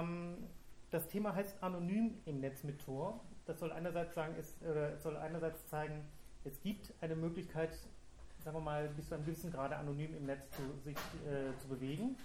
[0.00, 0.36] Ähm,
[0.90, 3.20] das Thema heißt anonym im Netz mit Tor.
[3.46, 6.04] Das soll einerseits sagen, es äh, soll einerseits zeigen,
[6.44, 7.70] es gibt eine Möglichkeit,
[8.42, 11.68] sagen wir mal, bis zu einem gewissen Grade anonym im Netz zu, sich äh, zu
[11.68, 12.16] bewegen.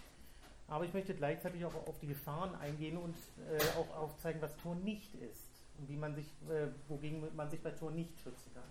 [0.68, 3.16] Aber ich möchte gleichzeitig auch auf die Gefahren eingehen und
[3.52, 7.62] äh, auch aufzeigen, was Tor nicht ist und wie man sich, äh, wogegen man sich
[7.62, 8.64] bei Tor nicht schützen kann.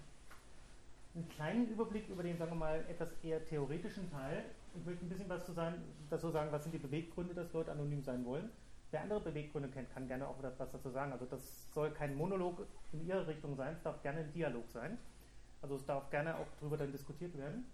[1.15, 4.45] Einen kleinen Überblick über den, sagen wir mal, etwas eher theoretischen Teil.
[4.77, 5.75] Ich möchte ein bisschen was zu sein,
[6.11, 8.51] dazu sagen, was sind die Beweggründe, dass Leute anonym sein wollen.
[8.95, 11.11] Wer andere Beweggründe kennt, kann gerne auch was dazu sagen.
[11.11, 11.43] Also das
[11.75, 14.99] soll kein Monolog in Ihre Richtung sein, es darf gerne ein Dialog sein.
[15.63, 17.67] Also es darf gerne auch darüber dann diskutiert werden.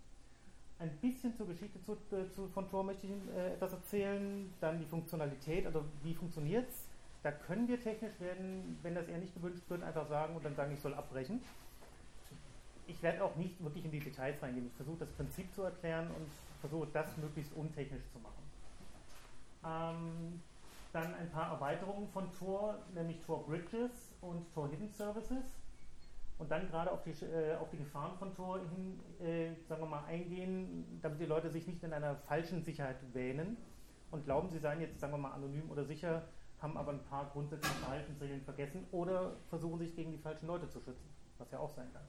[0.79, 4.51] Ein bisschen zur Geschichte zu, äh, zu, von Tor möchte ich Ihnen äh, etwas erzählen.
[4.63, 6.87] Dann die Funktionalität, also wie funktioniert es.
[7.23, 10.55] Da können wir technisch werden, wenn das eher nicht gewünscht wird, einfach sagen und dann
[10.55, 11.43] sagen, ich soll abbrechen.
[12.87, 14.69] Ich werde auch nicht wirklich in die Details reingehen.
[14.69, 16.31] Ich versuche das Prinzip zu erklären und
[16.61, 18.41] versuche das möglichst untechnisch zu machen.
[19.63, 20.41] Ähm,
[20.93, 25.57] dann ein paar Erweiterungen von Tor, nämlich Tor Bridges und Tor Hidden Services.
[26.39, 29.89] Und dann gerade auf die, äh, auf die Gefahren von Tor hin, äh, sagen wir
[29.89, 33.59] mal, eingehen, damit die Leute sich nicht in einer falschen Sicherheit wähnen
[34.11, 36.23] und glauben, sie seien jetzt, sagen wir mal, anonym oder sicher,
[36.59, 40.81] haben aber ein paar grundsätzliche Verhaltensregeln vergessen oder versuchen sich gegen die falschen Leute zu
[40.81, 42.03] schützen, was ja auch sein kann.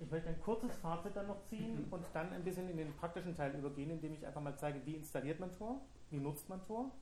[0.00, 3.34] Ich möchte ein kurzes Fazit dann noch ziehen und dann ein bisschen in den praktischen
[3.34, 6.92] Teil übergehen, indem ich einfach mal zeige, wie installiert man Tor, wie nutzt man Tor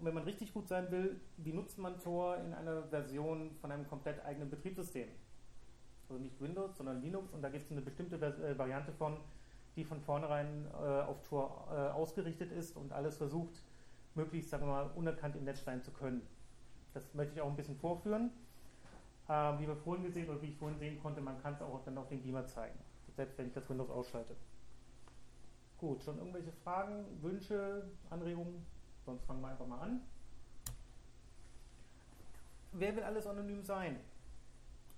[0.00, 3.70] und wenn man richtig gut sein will, wie nutzt man Tor in einer Version von
[3.70, 5.08] einem komplett eigenen Betriebssystem?
[6.08, 7.34] Also nicht Windows, sondern Linux.
[7.34, 9.18] Und da gibt es eine bestimmte äh, Variante von,
[9.76, 13.62] die von vornherein äh, auf Tor äh, ausgerichtet ist und alles versucht,
[14.14, 16.22] möglichst, sagen wir mal, unerkannt im Netz sein zu können.
[16.94, 18.30] Das möchte ich auch ein bisschen vorführen.
[19.28, 21.84] Ähm, wie wir vorhin gesehen oder wie ich vorhin sehen konnte, man kann es auch
[21.84, 22.78] dann auf den Beamer zeigen.
[23.14, 24.34] Selbst wenn ich das Windows ausschalte.
[25.76, 28.64] Gut, schon irgendwelche Fragen, Wünsche, Anregungen?
[29.10, 30.00] Sonst fangen wir einfach mal an.
[32.70, 33.98] Wer will alles anonym sein?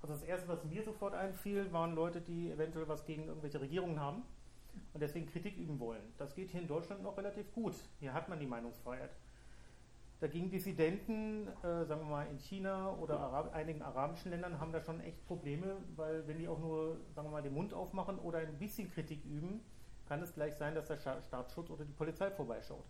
[0.02, 3.98] Also das Erste, was mir sofort einfiel, waren Leute, die eventuell was gegen irgendwelche Regierungen
[3.98, 4.22] haben
[4.92, 6.02] und deswegen Kritik üben wollen.
[6.18, 7.74] Das geht hier in Deutschland noch relativ gut.
[8.00, 9.16] Hier hat man die Meinungsfreiheit.
[10.20, 14.82] Dagegen Dissidenten, äh, sagen wir mal in China oder Arab einigen arabischen Ländern, haben da
[14.82, 18.40] schon echt Probleme, weil wenn die auch nur, sagen wir mal, den Mund aufmachen oder
[18.40, 19.62] ein bisschen Kritik üben,
[20.06, 22.84] kann es gleich sein, dass der Staatsschutz oder die Polizei vorbeischaut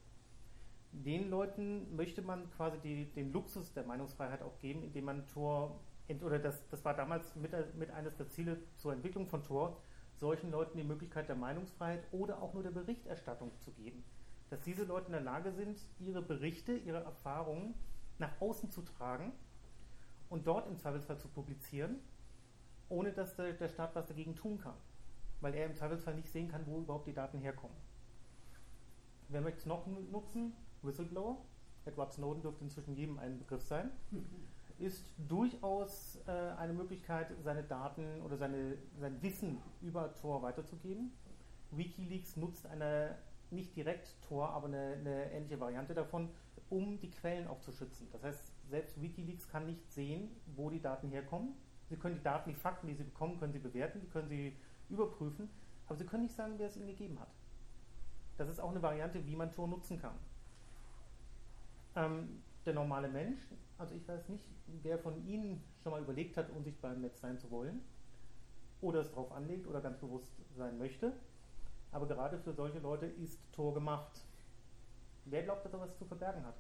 [0.93, 5.81] den Leuten möchte man quasi die, den Luxus der Meinungsfreiheit auch geben, indem man Tor,
[6.23, 9.81] oder das, das war damals mit, mit eines der Ziele zur Entwicklung von Tor,
[10.15, 14.05] solchen Leuten die Möglichkeit der Meinungsfreiheit oder auch nur der Berichterstattung zu geben.
[14.51, 17.75] Dass diese Leute in der Lage sind, ihre Berichte, ihre Erfahrungen
[18.19, 19.33] nach außen zu tragen
[20.29, 21.99] und dort im Zweifelsfall zu publizieren,
[22.89, 24.77] ohne dass der, der Staat was dagegen tun kann.
[25.41, 27.77] Weil er im Zweifelsfall nicht sehen kann, wo überhaupt die Daten herkommen.
[29.29, 30.53] Wer möchte es noch nutzen?
[30.83, 31.39] Whistleblower,
[31.85, 33.91] Edward Snowden dürfte inzwischen jedem ein Begriff sein,
[34.79, 41.13] ist durchaus äh, eine Möglichkeit, seine Daten oder seine, sein Wissen über Tor weiterzugeben.
[41.71, 43.17] Wikileaks nutzt eine
[43.51, 46.31] nicht direkt Tor, aber eine, eine, ähnliche Variante davon,
[46.71, 48.09] um die Quellen auch zu schützen.
[48.13, 51.55] Das heißt, selbst Wikileaks kann nicht sehen, wo die Daten herkommen.
[51.89, 54.57] Sie können die Daten, die Fakten, die sie bekommen, können sie bewerten, die können sie
[54.89, 55.51] überprüfen,
[55.87, 57.29] aber sie können nicht sagen, wer es ihnen gegeben hat.
[58.39, 60.15] Das ist auch eine Variante, wie man Tor nutzen kann.
[61.95, 63.41] Ähm, der normale Mensch,
[63.77, 64.45] also ich weiß nicht,
[64.83, 67.83] wer von Ihnen schon mal überlegt hat, unsichtbar im Netz sein zu wollen
[68.81, 71.13] oder es darauf anlegt oder ganz bewusst sein möchte.
[71.91, 74.25] Aber gerade für solche Leute ist Tor gemacht.
[75.25, 76.55] Wer glaubt, dass er was zu verbergen hat?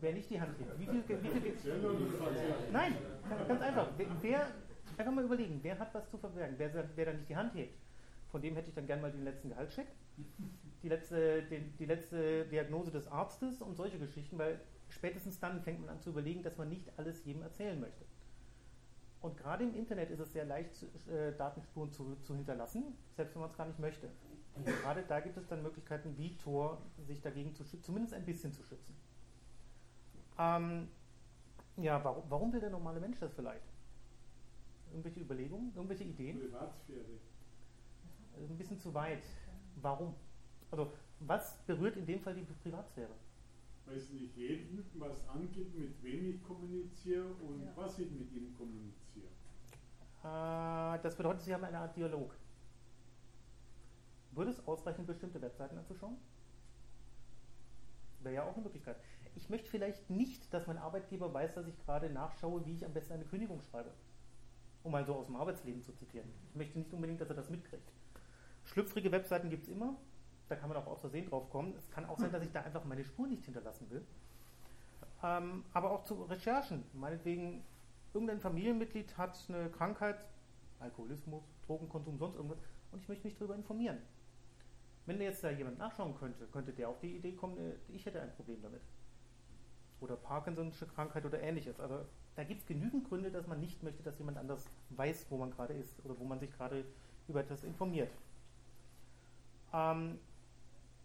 [0.00, 0.78] Wer nicht die Hand hebt.
[0.78, 1.56] Wie viel, wie viel,
[2.72, 2.94] Nein,
[3.48, 3.88] ganz einfach.
[4.20, 4.48] Wer,
[4.96, 6.54] einfach mal überlegen, wer hat was zu verbergen?
[6.58, 7.78] Wer, wer da nicht die Hand hebt?
[8.30, 9.86] Von dem hätte ich dann gerne mal den letzten Gehaltscheck
[10.84, 15.80] die letzte, die, die letzte Diagnose des Arztes und solche Geschichten, weil spätestens dann fängt
[15.80, 18.04] man an zu überlegen, dass man nicht alles jedem erzählen möchte.
[19.22, 20.70] Und gerade im Internet ist es sehr leicht,
[21.08, 24.10] äh, Datenspuren zu, zu, hinterlassen, selbst wenn man es gar nicht möchte.
[24.54, 28.52] Und gerade da gibt es dann Möglichkeiten wie Tor, sich dagegen zu zumindest ein bisschen
[28.52, 28.94] zu schützen.
[30.38, 30.88] Ähm,
[31.78, 33.64] ja, warum, warum, will der normale Mensch das vielleicht?
[34.90, 36.38] Irgendwelche Überlegungen, irgendwelche Ideen?
[36.38, 37.18] Privatsphäre.
[38.36, 39.24] Ein bisschen zu weit.
[39.76, 40.14] Warum?
[40.74, 40.90] Also,
[41.20, 43.12] was berührt in dem Fall die Privatsphäre?
[43.86, 47.70] Weil es nicht jedem was angeht, mit wem ich kommuniziere und ja.
[47.76, 49.28] was ich mit ihm kommuniziere.
[50.24, 52.34] Äh, das bedeutet, Sie haben eine Art Dialog.
[54.32, 56.16] Würde es ausreichen, bestimmte Webseiten anzuschauen?
[58.24, 58.96] Wäre ja auch eine Möglichkeit.
[59.36, 62.92] Ich möchte vielleicht nicht, dass mein Arbeitgeber weiß, dass ich gerade nachschaue, wie ich am
[62.92, 63.92] besten eine Kündigung schreibe.
[64.82, 66.28] Um mal so aus dem Arbeitsleben zu zitieren.
[66.48, 67.92] Ich möchte nicht unbedingt, dass er das mitkriegt.
[68.64, 69.96] Schlüpfrige Webseiten gibt es immer.
[70.48, 71.74] Da kann man auch aus Versehen drauf kommen.
[71.76, 74.04] Es kann auch sein, dass ich da einfach meine Spur nicht hinterlassen will.
[75.22, 76.84] Ähm, aber auch zu Recherchen.
[76.92, 77.64] Meinetwegen,
[78.12, 80.28] irgendein Familienmitglied hat eine Krankheit,
[80.80, 82.58] Alkoholismus, Drogenkonsum, sonst irgendwas,
[82.92, 83.98] und ich möchte mich darüber informieren.
[85.06, 88.20] Wenn jetzt da jemand nachschauen könnte, könnte der auf die Idee kommen, äh, ich hätte
[88.20, 88.82] ein Problem damit.
[90.00, 91.80] Oder Parkinson'sche Krankheit oder ähnliches.
[91.80, 92.00] Also
[92.36, 95.50] da gibt es genügend Gründe, dass man nicht möchte, dass jemand anders weiß, wo man
[95.50, 96.84] gerade ist oder wo man sich gerade
[97.28, 98.10] über etwas informiert.
[99.72, 100.18] Ähm,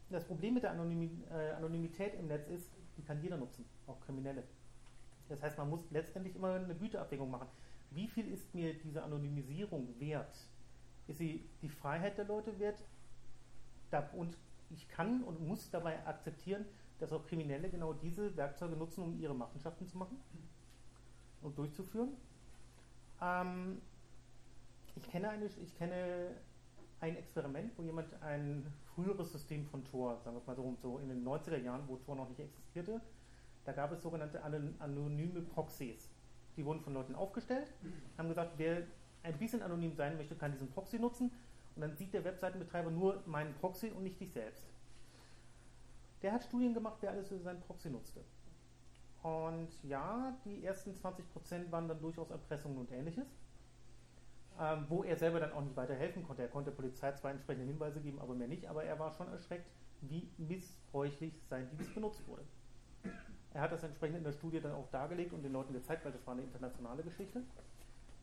[0.10, 4.44] das Problem mit der äh, Anonymität im Netz ist, die kann jeder nutzen, auch Kriminelle.
[5.28, 7.48] Das heißt, man muss letztendlich immer eine Güteabwägung machen.
[7.92, 10.36] Wie viel ist mir diese Anonymisierung wert?
[11.08, 12.84] Ist sie die Freiheit der Leute wert?
[14.14, 14.38] und
[14.70, 16.64] ich kann und muss dabei akzeptieren,
[17.00, 20.20] dass auch Kriminelle genau diese Werkzeuge nutzen, um ihre Machenschaften zu machen
[21.42, 22.10] und durchzuführen.
[23.20, 23.82] Ähm,
[24.96, 26.36] ich, kenne eine, ich kenne
[27.02, 31.10] ein Experiment, wo jemand ein früheres System von Tor, sagen wir mal so, so in
[31.10, 33.02] den 90er Jahren, wo Tor noch nicht existierte,
[33.66, 36.10] da gab es sogenannte anonyme Proxys.
[36.58, 37.72] Die wurden von Leuten aufgestellt,
[38.18, 38.84] haben gesagt, wer
[39.24, 41.32] ein bisschen anonym sein möchte, kann diesen Proxy nutzen
[41.76, 44.68] und dann sieht der Webseitenbetreiber nur meinen Proxy und nicht dich selbst.
[46.22, 48.22] Der hat Studien gemacht, wer alles für seinen Proxy nutzte.
[49.24, 53.28] Und ja, die ersten 20% waren dann durchaus Erpressungen und ähnliches,
[54.60, 56.42] ähm, wo er selber dann auch nicht weiter helfen konnte.
[56.42, 59.30] Er konnte der Polizei zwar entsprechende Hinweise geben, aber mehr nicht, aber er war schon
[59.30, 59.70] erschreckt,
[60.02, 62.44] wie missbräuchlich sein Dienst benutzt wurde.
[63.54, 66.12] Er hat das entsprechend in der Studie dann auch dargelegt und den Leuten gezeigt, weil
[66.12, 67.42] das war eine internationale Geschichte.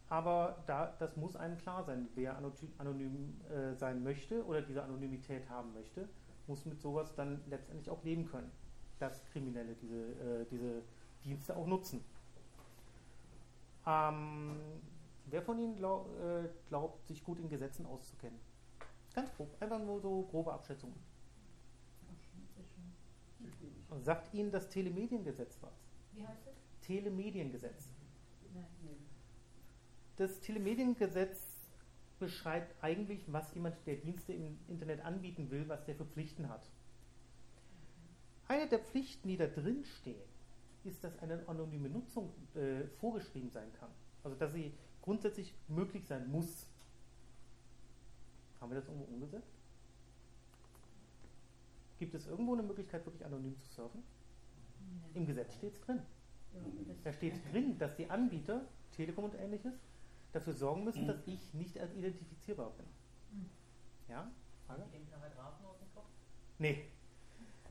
[0.08, 5.48] Aber da, das muss einem klar sein, wer anonym äh, sein möchte oder diese Anonymität
[5.48, 6.08] haben möchte,
[6.46, 8.50] muss mit sowas dann letztendlich auch leben können,
[9.00, 10.82] dass Kriminelle diese, äh, diese
[11.24, 12.04] Dienste auch nutzen.
[13.84, 14.56] Ähm,
[15.26, 18.38] wer von Ihnen glaub, äh, glaubt, sich gut in Gesetzen auszukennen?
[19.14, 20.96] Ganz grob, einfach nur so grobe Abschätzungen.
[24.02, 25.72] Sagt Ihnen das Telemediengesetz was?
[26.12, 26.86] Wie heißt es?
[26.86, 27.94] Telemediengesetz.
[30.16, 31.56] Das Telemediengesetz
[32.18, 36.70] beschreibt eigentlich, was jemand, der Dienste im Internet anbieten will, was der für Pflichten hat.
[38.48, 40.22] Eine der Pflichten, die da drin stehen,
[40.84, 43.90] ist, dass eine anonyme Nutzung äh, vorgeschrieben sein kann.
[44.22, 44.72] Also dass sie
[45.06, 46.66] grundsätzlich möglich sein muss.
[48.60, 49.54] Haben wir das irgendwo umgesetzt?
[51.98, 54.02] Gibt es irgendwo eine Möglichkeit, wirklich anonym zu surfen?
[54.80, 55.20] Nee.
[55.20, 56.02] Im Gesetz steht es drin.
[56.52, 56.60] Ja,
[57.04, 58.62] Da steht drin, dass die Anbieter,
[58.96, 59.74] Telekom und ähnliches,
[60.32, 62.86] dafür sorgen müssen, dass ich nicht als identifizierbar bin.
[63.30, 63.50] Mhm.
[64.08, 64.30] Ja?
[64.66, 64.82] Frage?
[64.92, 66.08] Den Paragraphen aus dem Kopf?
[66.58, 66.84] Nee.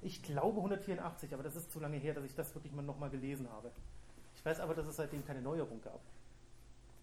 [0.01, 3.09] Ich glaube 184, aber das ist zu lange her, dass ich das wirklich mal nochmal
[3.09, 3.71] gelesen habe.
[4.35, 5.99] Ich weiß aber, dass es seitdem keine Neuerung gab.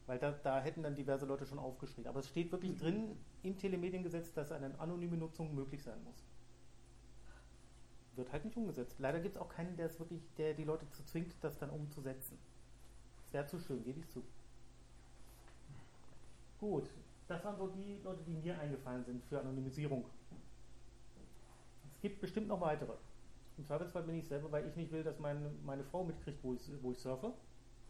[0.07, 2.09] Weil da, da hätten dann diverse Leute schon aufgeschrieben.
[2.09, 6.25] Aber es steht wirklich drin im Telemediengesetz, dass eine anonyme Nutzung möglich sein muss.
[8.17, 8.97] Wird halt nicht umgesetzt.
[8.99, 11.71] Leider gibt es auch keinen, der es wirklich, der die Leute zu zwingt, das dann
[11.71, 12.39] umzusetzen.
[13.25, 14.23] Das wäre zu schön, gebe ich zu.
[16.59, 16.91] Gut,
[17.27, 20.05] das waren so die Leute, die mir eingefallen sind für Anonymisierung.
[21.95, 22.93] Es gibt bestimmt noch weitere.
[23.57, 26.55] Im Zweifelsfall bin ich selber, weil ich nicht will, dass meine, meine Frau mitkriegt, wo
[26.55, 27.33] ich, wo ich surfe.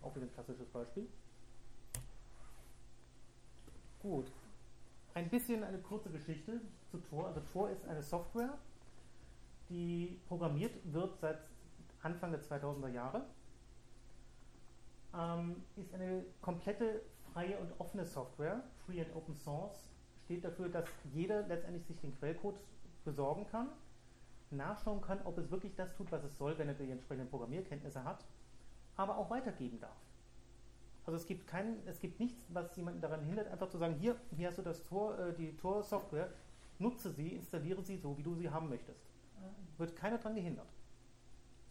[0.02, 1.08] Auch wieder ein klassisches Beispiel.
[4.02, 4.32] Gut.
[5.14, 6.60] Ein bisschen eine kurze Geschichte
[6.90, 7.28] zu Tor.
[7.28, 8.58] Also Tor ist eine Software,
[9.68, 11.38] die programmiert wird seit
[12.02, 13.24] Anfang der 2000er Jahre.
[15.14, 19.88] Ähm, ist eine komplette freie und offene Software, Free and Open Source,
[20.24, 22.58] steht dafür, dass jeder letztendlich sich den Quellcode
[23.04, 23.68] besorgen kann,
[24.50, 28.02] nachschauen kann, ob es wirklich das tut, was es soll, wenn er die entsprechenden Programmierkenntnisse
[28.02, 28.24] hat,
[28.96, 30.01] aber auch weitergeben darf.
[31.04, 34.16] Also es gibt kein, es gibt nichts, was jemanden daran hindert, einfach zu sagen, hier,
[34.36, 36.32] hier hast du das Tor, äh, die Tor-Software,
[36.78, 39.00] nutze sie, installiere sie so, wie du sie haben möchtest.
[39.78, 40.68] Wird keiner daran gehindert.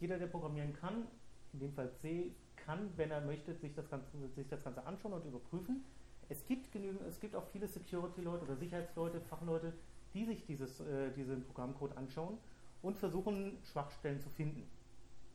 [0.00, 1.06] Jeder, der programmieren kann,
[1.52, 5.14] in dem Fall C, kann, wenn er möchte, sich das Ganze, sich das Ganze anschauen
[5.14, 5.84] und überprüfen.
[6.28, 9.72] Es gibt genügend, es gibt auch viele Security-Leute oder Sicherheitsleute, Fachleute,
[10.14, 12.38] die sich dieses, äh, diesen Programmcode anschauen
[12.82, 14.68] und versuchen, Schwachstellen zu finden.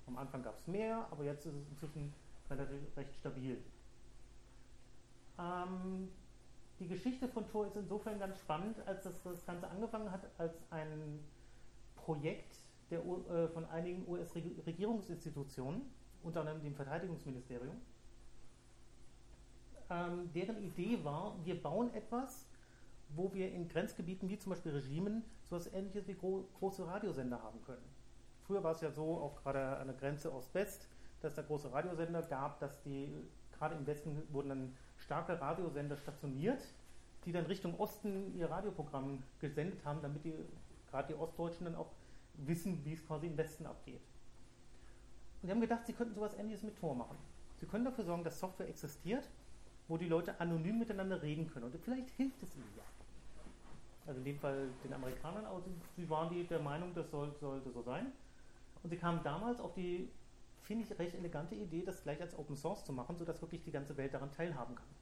[0.05, 2.13] Am Anfang gab es mehr, aber jetzt ist es inzwischen
[2.49, 3.57] relativ recht stabil.
[5.39, 6.09] Ähm,
[6.79, 10.55] die Geschichte von Tor ist insofern ganz spannend, als das, das Ganze angefangen hat als
[10.69, 11.19] ein
[11.95, 12.55] Projekt
[12.89, 15.81] der, äh, von einigen US-Regierungsinstitutionen,
[16.23, 17.75] unter anderem dem Verteidigungsministerium.
[19.89, 22.45] Ähm, deren Idee war, wir bauen etwas,
[23.09, 27.61] wo wir in Grenzgebieten wie zum Beispiel Regimen sowas ähnliches wie gro große Radiosender haben
[27.63, 27.83] können.
[28.45, 30.89] Früher war es ja so, auch gerade an der Grenze Ost-West,
[31.21, 33.13] dass da große Radiosender gab, dass die,
[33.57, 36.61] gerade im Westen wurden dann starke Radiosender stationiert,
[37.23, 40.33] die dann Richtung Osten ihr Radioprogramm gesendet haben, damit die,
[40.89, 41.91] gerade die Ostdeutschen dann auch
[42.33, 44.01] wissen, wie es quasi im Westen abgeht.
[45.41, 47.17] Und die haben gedacht, sie könnten sowas ähnliches mit Tor machen.
[47.55, 49.29] Sie können dafür sorgen, dass Software existiert,
[49.87, 51.65] wo die Leute anonym miteinander reden können.
[51.65, 52.83] Und vielleicht hilft es ihnen ja.
[54.05, 55.61] Also in dem Fall den Amerikanern, aber
[55.95, 58.11] sie waren die der Meinung, das soll, sollte so sein.
[58.83, 60.09] Und sie kamen damals auf die,
[60.63, 63.71] finde ich, recht elegante Idee, das gleich als Open Source zu machen, sodass wirklich die
[63.71, 64.96] ganze Welt daran teilhaben kann.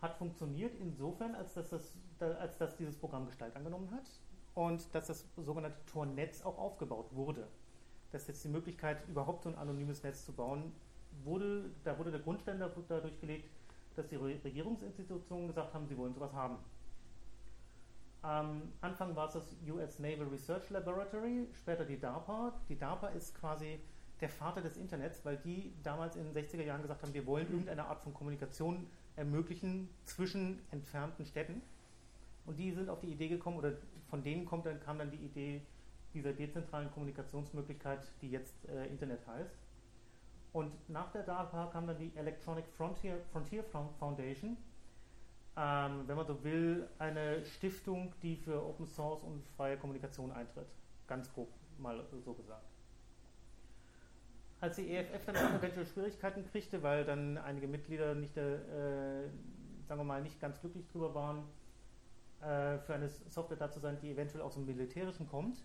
[0.00, 4.08] Hat funktioniert insofern, als dass, das, als dass dieses Programm Gestalt angenommen hat
[4.54, 7.48] und dass das sogenannte Tor-Netz auch aufgebaut wurde.
[8.12, 10.72] Dass jetzt die Möglichkeit, überhaupt so ein anonymes Netz zu bauen,
[11.24, 13.50] wurde, da wurde der Grundstein dadurch gelegt,
[13.96, 16.56] dass die Regierungsinstitutionen gesagt haben, sie wollen sowas haben.
[18.22, 22.52] Am Anfang war es das US Naval Research Laboratory, später die DARPA.
[22.68, 23.80] Die DARPA ist quasi
[24.20, 27.48] der Vater des Internets, weil die damals in den 60er Jahren gesagt haben, wir wollen
[27.48, 31.60] irgendeine Art von Kommunikation ermöglichen zwischen entfernten Städten.
[32.46, 33.72] Und die sind auf die Idee gekommen, oder
[34.08, 35.60] von denen kommt dann, kam dann die Idee
[36.14, 39.54] dieser dezentralen Kommunikationsmöglichkeit, die jetzt äh, Internet heißt.
[40.52, 44.56] Und nach der DARPA kam dann die Electronic Frontier, Frontier Foundation,
[45.56, 50.68] ähm, wenn man so will, eine Stiftung, die für Open Source und freie Kommunikation eintritt.
[51.06, 51.48] Ganz grob
[51.78, 52.64] mal so gesagt.
[54.60, 59.28] Als die EFF dann eventuell Schwierigkeiten kriegte, weil dann einige Mitglieder nicht, äh,
[59.86, 61.44] sagen wir mal, nicht ganz glücklich drüber waren,
[62.40, 65.62] äh, für eine Software da zu sein, die eventuell aus dem Militärischen kommt,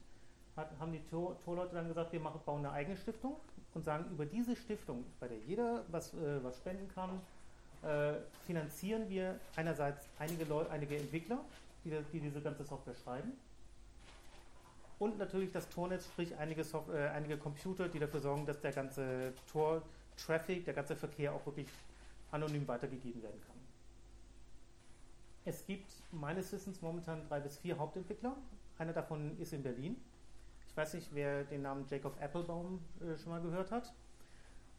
[0.55, 3.35] hat, haben die Tor-Leute dann gesagt, wir machen, bauen eine eigene Stiftung
[3.73, 7.19] und sagen, über diese Stiftung, bei der jeder was, äh, was spenden kann,
[7.83, 11.43] äh, finanzieren wir einerseits einige, Leu einige Entwickler,
[11.83, 13.33] die, die, diese ganze Software schreiben.
[14.99, 18.71] Und natürlich das Tornetz, sprich einige, Soft äh, einige Computer, die dafür sorgen, dass der
[18.71, 21.67] ganze Tor-Traffic, der ganze Verkehr auch wirklich
[22.31, 23.55] anonym weitergegeben werden kann.
[25.45, 28.35] Es gibt meines Wissens momentan drei bis vier Hauptentwickler.
[28.77, 29.97] Einer davon ist in Berlin.
[30.69, 33.93] Ich weiß nicht, wer den Namen Jacob Applebaum äh, schon mal gehört hat.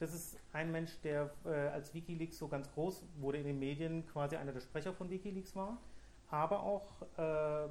[0.00, 4.06] Das ist ein Mensch, der äh, als Wikileaks so ganz groß wurde in den Medien,
[4.06, 5.78] quasi einer der Sprecher von Wikileaks war,
[6.30, 7.68] aber auch, äh,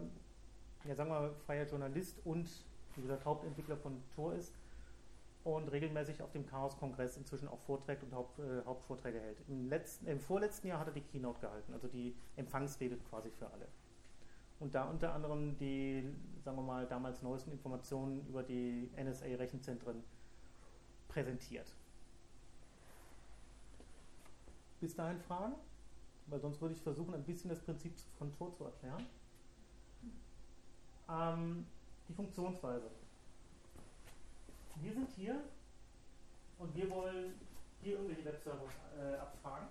[0.85, 2.49] ja, sagen wir, freier Journalist und,
[2.95, 4.53] wie gesagt, Hauptentwickler von Tor ist
[5.43, 9.37] und regelmäßig auf dem Chaos-Kongress inzwischen auch Vorträge und Haupt, äh, Hauptvorträge hält.
[9.47, 13.47] Im, letzten, Im vorletzten Jahr hat er die Keynote gehalten, also die Empfangsrede quasi für
[13.47, 13.67] alle.
[14.59, 16.03] Und da unter anderem die,
[16.43, 20.03] sagen wir mal, damals neuesten Informationen über die NSA-Rechenzentren
[21.09, 21.67] präsentiert.
[24.79, 25.55] Bis dahin Fragen?
[26.27, 29.05] Weil sonst würde ich versuchen, ein bisschen das Prinzip von Tor zu erklären.
[31.09, 31.65] Ähm,
[32.07, 32.89] die Funktionsweise.
[34.81, 35.41] Wir sind hier
[36.59, 37.33] und wir wollen
[37.81, 38.65] hier irgendwelche Webserver
[38.97, 39.67] äh, abfragen.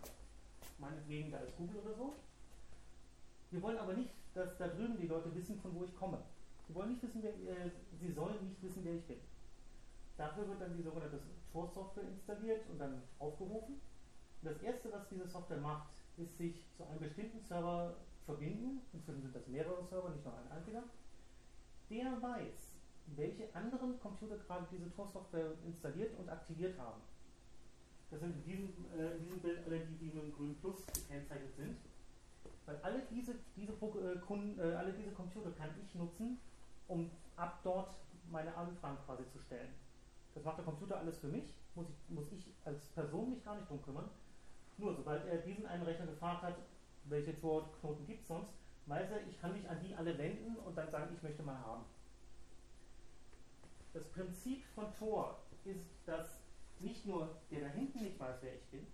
[0.79, 2.15] Meinetwegen, da ist Google oder so.
[3.51, 6.19] Wir wollen aber nicht, dass da drüben die Leute wissen, von wo ich komme.
[6.67, 7.71] Sie wollen nicht wissen, wer, äh,
[8.01, 9.19] sie sollen nicht wissen, wer ich bin.
[10.17, 11.21] Dafür wird dann die sogenannte
[11.53, 13.81] Tor-Software installiert und dann aufgerufen.
[14.43, 18.81] Und das erste, was diese Software macht, ist sich zu einem bestimmten Server verbinden.
[18.93, 20.83] Inzwischen sind das mehrere Server, nicht nur ein einziger.
[21.93, 22.73] Der weiß,
[23.17, 27.03] welche anderen Computer gerade diese Tor-Software installiert und aktiviert haben.
[28.11, 28.69] Das sind in diesem,
[28.99, 31.77] äh, in diesem Bild alle, die, die mit dem grünen Plus gekennzeichnet sind.
[32.65, 36.39] Weil alle diese, diese, äh, Kunden, äh, alle diese Computer kann ich nutzen,
[36.89, 37.91] um ab dort
[38.31, 39.75] meine Anfragen quasi zu stellen.
[40.35, 41.45] Das macht der Computer alles für mich,
[41.75, 44.09] muss ich, muss ich als Person mich gar nicht drum kümmern.
[44.79, 46.57] Nur sobald er diesen einen Rechner gefragt hat,
[47.05, 50.77] welche Tor-Knoten gibt es sonst, weiß er, ich kann mich an die alle wenden und
[50.77, 51.85] dann sagen, ich möchte mal haben.
[53.93, 56.41] Das Prinzip von Tor ist, dass
[56.81, 58.87] nicht nur der da hinten nicht weiß, wer ich bin,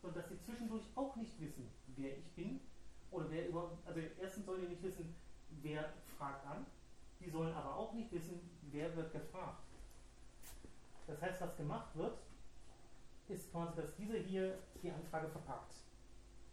[0.00, 2.60] sondern dass sie zwischendurch auch nicht wissen, wer ich bin
[3.10, 5.14] oder wer überhaupt, also erstens sollen die nicht wissen,
[5.62, 6.66] wer fragt an,
[7.20, 9.62] die sollen aber auch nicht wissen, wer wird gefragt.
[11.06, 12.18] Das heißt, was gemacht wird,
[13.28, 15.74] ist quasi, dass dieser hier die Anfrage verpackt.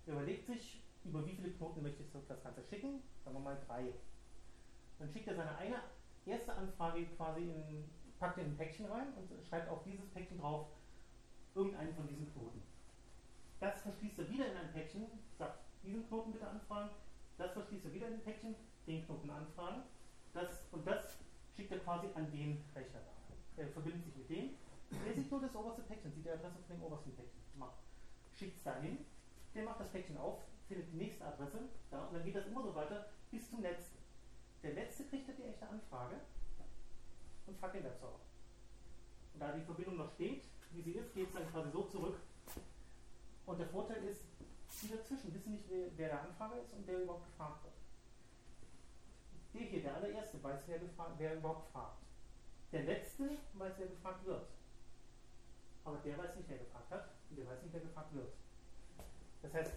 [0.05, 3.57] Er überlegt sich, über wie viele Knoten möchte ich das Ganze schicken, sagen wir mal
[3.67, 3.93] drei.
[4.99, 5.81] Dann schickt er seine eine
[6.25, 7.89] erste Anfrage quasi in,
[8.19, 10.67] packt in ein Päckchen rein und schreibt auf dieses Päckchen drauf
[11.55, 12.61] irgendeinen von diesen Knoten.
[13.59, 16.91] Das verschließt er wieder in ein Päckchen, sagt, diesen Knoten bitte anfragen,
[17.37, 18.55] das verschließt er wieder in ein Päckchen,
[18.87, 19.83] den Knoten anfragen,
[20.33, 21.17] das, und das
[21.55, 23.01] schickt er quasi an den Rechner.
[23.57, 24.49] Er verbindet sich mit dem
[24.91, 27.41] der sieht nur das oberste Päckchen, sieht die Adresse von dem obersten Päckchen.
[28.33, 28.97] Schickt es dahin,
[29.55, 30.41] der macht das Päckchen auf,
[30.71, 31.59] findet die nächste Adresse,
[31.89, 33.97] da, und dann geht das immer so weiter bis zum letzten.
[34.63, 36.15] Der letzte kriegt dann die echte Anfrage
[37.45, 38.19] und fragt den Webserver.
[39.33, 42.15] Und da die Verbindung noch steht, wie sie ist, geht es dann quasi so zurück.
[43.45, 44.23] Und der Vorteil ist,
[44.81, 47.73] die dazwischen wissen nicht, wer, wer der Anfrager ist und wer überhaupt gefragt wird.
[49.53, 51.97] Der hier, der allererste, weiß, wer, gefragt, wer überhaupt fragt.
[52.71, 54.47] Der letzte weiß, wer gefragt wird.
[55.83, 58.31] Aber der weiß nicht, wer gefragt hat und der weiß nicht, wer gefragt wird.
[59.41, 59.73] Das heißt,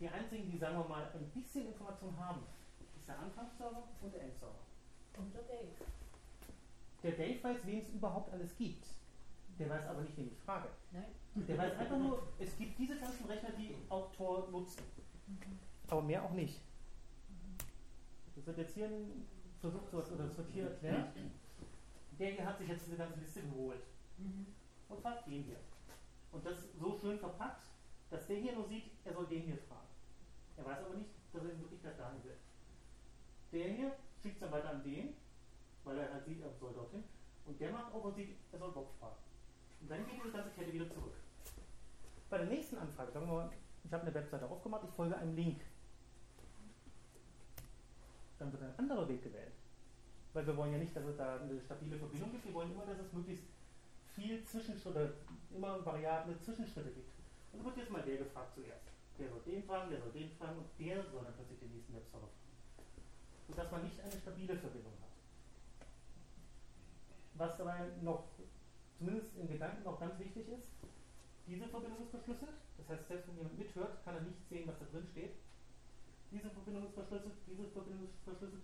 [0.00, 2.40] die einzigen, die, sagen wir mal, ein bisschen Information haben,
[2.96, 4.54] ist der Anfangsserver und der Endserver.
[5.18, 5.68] Und der Dave.
[7.02, 8.86] Der Dave weiß, wen es überhaupt alles gibt.
[9.58, 10.68] Der weiß aber nicht, wen ich frage.
[10.92, 11.04] Nein?
[11.34, 14.82] Der weiß einfach nur, es gibt diese ganzen Rechner, die auch Tor nutzen.
[15.88, 16.60] Aber mehr auch nicht.
[18.36, 19.26] Das wird jetzt hier ein
[19.60, 21.08] Versuch zu, oder das wird hier erklärt.
[22.18, 23.80] Der hier hat sich jetzt diese ganze Liste geholt
[24.18, 24.46] Mhm.
[24.88, 25.56] und fragt den hier.
[26.32, 27.66] Und das so schön verpackt,
[28.10, 29.88] dass der hier nur sieht, er soll den hier fragen.
[30.60, 32.36] Er weiß aber nicht, dass er in Wirklichkeit dahin will.
[33.52, 35.14] Der hier schickt es dann weiter an den,
[35.84, 37.02] weil er halt sieht, er soll dorthin.
[37.46, 39.16] Und der macht auch und sieht, er soll Bob fragen.
[39.80, 41.14] Und dann geht diese ganze Kette wieder zurück.
[42.28, 43.50] Bei der nächsten Anfrage, sagen wir mal,
[43.82, 45.62] ich habe eine Webseite aufgemacht, ich folge einem Link.
[48.38, 49.52] Dann wird ein anderer Weg gewählt.
[50.34, 52.84] Weil wir wollen ja nicht, dass es da eine stabile Verbindung gibt, wir wollen immer,
[52.84, 53.44] dass es möglichst
[54.14, 55.14] viel Zwischenschritte,
[55.52, 57.10] immer variable Zwischenschritte gibt.
[57.52, 58.89] Und dann wird jetzt mal der gefragt zuerst.
[59.20, 61.94] Der soll den fragen, der soll den fragen und der soll dann plötzlich den nächsten
[61.94, 62.56] Webserver fragen.
[63.48, 65.12] Sodass man nicht eine stabile Verbindung hat.
[67.34, 68.24] Was dabei noch,
[68.96, 70.64] zumindest in Gedanken noch ganz wichtig ist,
[71.46, 72.56] diese Verbindung ist verschlüsselt.
[72.78, 75.36] Das heißt, selbst wenn jemand mithört, kann er nicht sehen, was da drin steht.
[76.30, 78.62] Diese Verbindung ist verschlüsselt, diese Verbindung ist verschlüsselt.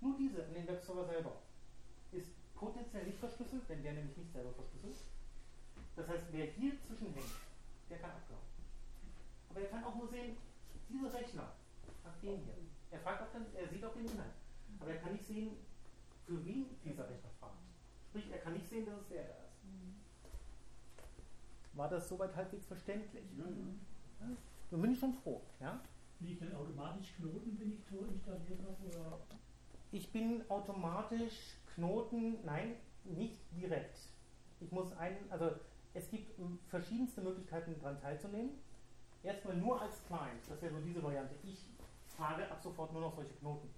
[0.00, 1.42] Nur diese in den Webserver selber
[2.12, 5.04] ist potenziell nicht verschlüsselt, wenn der nämlich nicht selber verschlüsselt.
[5.96, 7.34] Das heißt, wer hier zwischenhängt,
[7.90, 8.47] der kann abgrauen.
[9.50, 10.36] Aber er kann auch nur sehen,
[10.88, 11.52] dieser Rechner
[12.02, 12.54] fragt den hier.
[12.90, 14.34] Er, fragt auch dann, er sieht auch den Inhalt.
[14.80, 15.56] Aber er kann nicht sehen,
[16.26, 17.58] für wen dieser Rechner fragt.
[18.08, 19.48] Sprich, er kann nicht sehen, dass es der da ist.
[21.74, 23.24] War das soweit halbwegs verständlich?
[23.36, 24.36] Ja, ja.
[24.70, 25.42] Dann bin ich schon froh.
[25.60, 25.80] Ja?
[26.20, 28.88] Will ich dann automatisch Knoten, wenn ich Tor installiert habe?
[28.88, 29.20] Oder?
[29.92, 32.74] Ich bin automatisch Knoten, nein,
[33.04, 33.98] nicht direkt.
[34.60, 35.52] Ich muss einen, also
[35.94, 36.34] es gibt
[36.68, 38.50] verschiedenste Möglichkeiten daran teilzunehmen.
[39.22, 41.34] Erstmal nur als Client, das wäre so diese Variante.
[41.42, 41.66] Ich
[42.16, 43.68] frage ab sofort nur noch solche Knoten.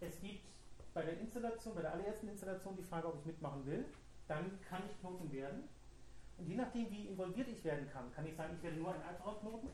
[0.00, 0.44] Es gibt
[0.92, 3.84] bei der Installation, bei der allerersten Installation die Frage, ob ich mitmachen will.
[4.28, 5.68] Dann kann ich Knoten werden.
[6.38, 9.02] Und je nachdem, wie involviert ich werden kann, kann ich sagen, ich werde nur ein
[9.02, 9.68] einfacher Knoten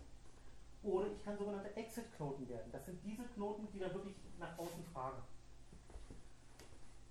[0.83, 2.70] oder ich kann sogenannte Exit-Knoten werden.
[2.72, 5.22] Das sind diese Knoten, die dann wirklich nach außen fragen.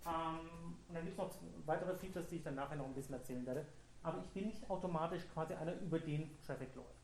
[0.06, 1.32] Ähm, und dann gibt es noch
[1.65, 3.65] weitere Features, die ich dann nachher noch ein bisschen erzählen werde.
[4.02, 6.99] Aber ich bin nicht automatisch quasi einer, über den Traffic läuft.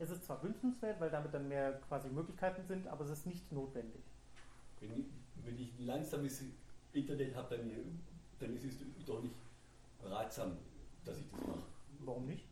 [0.00, 3.52] Es ist zwar wünschenswert, weil damit dann mehr quasi Möglichkeiten sind, aber es ist nicht
[3.52, 4.00] notwendig.
[4.80, 5.06] Wenn ich,
[5.44, 6.42] wenn ich ein langsames
[6.94, 7.76] Internet habe bei mir,
[8.38, 9.34] dann ist es doch nicht
[10.02, 10.56] ratsam,
[11.04, 11.62] dass ich das mache.
[12.00, 12.46] Warum nicht?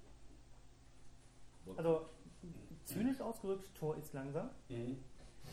[1.76, 2.06] Also
[2.84, 4.50] zynisch ausgedrückt, Tor ist langsam.
[4.68, 4.98] Mhm.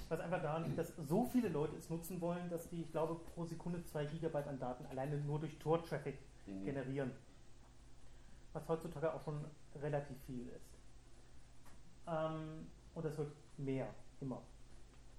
[0.09, 3.15] Was einfach daran liegt, dass so viele Leute es nutzen wollen, dass die, ich glaube,
[3.15, 6.63] pro Sekunde 2 Gigabyte an Daten alleine nur durch Tor-Traffic Mhm.
[6.65, 7.11] generieren.
[8.53, 9.43] Was heutzutage auch schon
[9.81, 10.74] relativ viel ist.
[12.07, 14.41] Ähm, und das wird mehr, immer.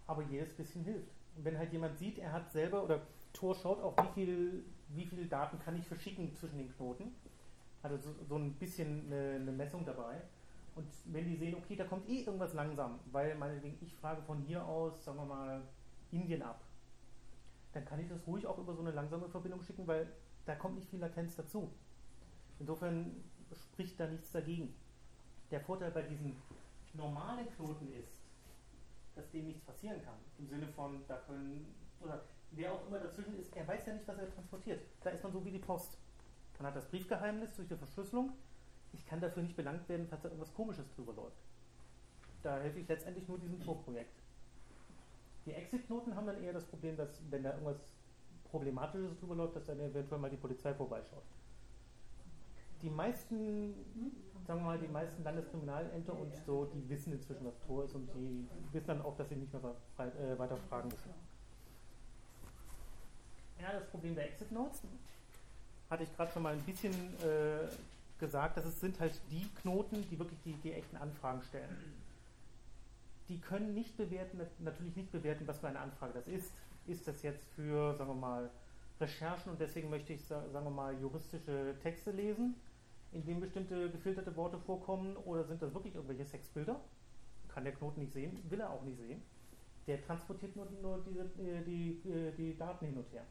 [0.06, 1.10] Aber jedes bisschen hilft.
[1.36, 5.04] Und wenn halt jemand sieht, er hat selber, oder Tor schaut auch, wie viel, wie
[5.04, 7.14] viele Daten kann ich verschicken zwischen den Knoten.
[7.82, 10.22] Also so, so ein bisschen eine, eine Messung dabei.
[10.74, 14.42] Und wenn die sehen, okay, da kommt eh irgendwas langsam, weil meinetwegen ich frage von
[14.42, 15.62] hier aus, sagen wir mal,
[16.10, 16.60] Indien ab,
[17.72, 20.12] dann kann ich das ruhig auch über so eine langsame Verbindung schicken, weil
[20.44, 21.70] da kommt nicht viel Latenz dazu.
[22.58, 24.74] Insofern spricht da nichts dagegen.
[25.50, 26.36] Der Vorteil bei diesen
[26.96, 28.22] normalen Knoten ist,
[29.14, 30.18] dass dem nichts passieren kann.
[30.38, 34.06] Im Sinne von, da können, oder wer auch immer dazwischen ist, er weiß ja nicht,
[34.06, 34.82] was er transportiert.
[35.02, 35.98] Da ist man so wie die Post.
[36.58, 38.32] Man hat das Briefgeheimnis durch die Verschlüsselung.
[38.92, 41.36] Ich kann dafür nicht belangt werden, falls da irgendwas Komisches drüber läuft.
[42.42, 44.22] Da helfe ich letztendlich nur diesem Tor-Projekt.
[45.44, 47.76] Die Exit-Knoten haben dann eher das Problem, dass, wenn da irgendwas
[48.44, 51.24] Problematisches drüber läuft, dass dann eventuell mal die Polizei vorbeischaut.
[52.82, 53.74] Die meisten,
[54.46, 58.08] sagen wir mal, die meisten Landeskriminalämter und so, die wissen inzwischen, was Tor ist und
[58.14, 59.62] die wissen dann auch, dass sie nicht mehr
[59.98, 61.10] äh, weiter fragen müssen.
[63.60, 64.82] Ja, das Problem der Exit Notes
[65.88, 67.66] hatte ich gerade schon mal ein bisschen äh,
[68.18, 71.94] gesagt, dass es sind halt die Knoten, die wirklich die, die echten Anfragen stellen.
[73.28, 76.52] Die können nicht bewerten, natürlich nicht bewerten, was für eine Anfrage das ist.
[76.86, 78.50] Ist das jetzt für, sagen wir mal,
[79.00, 82.54] Recherchen und deswegen möchte ich, sa- sagen wir mal, juristische Texte lesen,
[83.12, 86.80] in denen bestimmte gefilterte Worte vorkommen oder sind das wirklich irgendwelche Sexbilder?
[87.48, 89.22] Kann der Knoten nicht sehen, will er auch nicht sehen.
[89.86, 93.26] Der transportiert nur, nur diese, äh, die, äh, die Daten hin und her.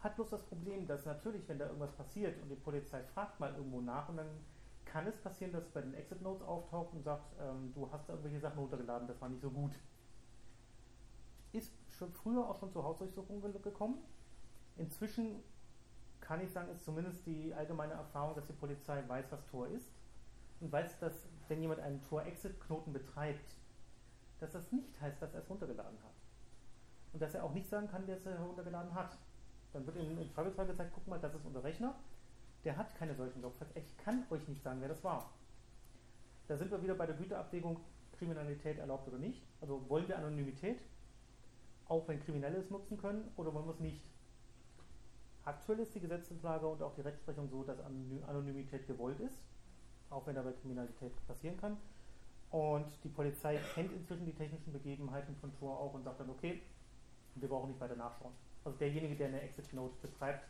[0.00, 3.54] Hat bloß das Problem, dass natürlich, wenn da irgendwas passiert und die Polizei fragt mal
[3.54, 4.28] irgendwo nach und dann
[4.84, 8.08] kann es passieren, dass es bei den Exit Notes auftaucht und sagt, ähm, du hast
[8.08, 9.72] da irgendwelche Sachen runtergeladen, das war nicht so gut.
[11.52, 13.98] Ist schon früher auch schon zu Hausdurchsuchungen ge- gekommen.
[14.76, 15.42] Inzwischen
[16.26, 19.88] kann ich sagen, ist zumindest die allgemeine Erfahrung, dass die Polizei weiß, was Tor ist
[20.60, 21.12] und weiß, dass
[21.48, 23.54] wenn jemand einen Tor-Exit-Knoten betreibt,
[24.40, 26.14] dass das nicht heißt, dass er es runtergeladen hat.
[27.12, 29.16] Und dass er auch nicht sagen kann, dass er heruntergeladen hat.
[29.72, 31.94] Dann wird im, im Zweifelsfall gezeigt, guck mal, das ist unser Rechner,
[32.64, 33.58] der hat keine solchen Logs.
[33.76, 35.30] Ich kann euch nicht sagen, wer das war.
[36.48, 37.80] Da sind wir wieder bei der Güterabwägung,
[38.18, 39.42] Kriminalität erlaubt oder nicht.
[39.60, 40.80] Also wollen wir Anonymität,
[41.86, 44.02] auch wenn Kriminelle es nutzen können, oder wollen wir es nicht?
[45.46, 49.40] Aktuell ist die Gesetzeslage und auch die Rechtsprechung so, dass Anony- Anonymität gewollt ist,
[50.10, 51.76] auch wenn dabei Kriminalität passieren kann.
[52.50, 56.62] Und die Polizei kennt inzwischen die technischen Begebenheiten von Tor auch und sagt dann, okay,
[57.36, 58.32] wir brauchen nicht weiter nachschauen.
[58.64, 60.48] Also derjenige, der eine Exit Note betreibt,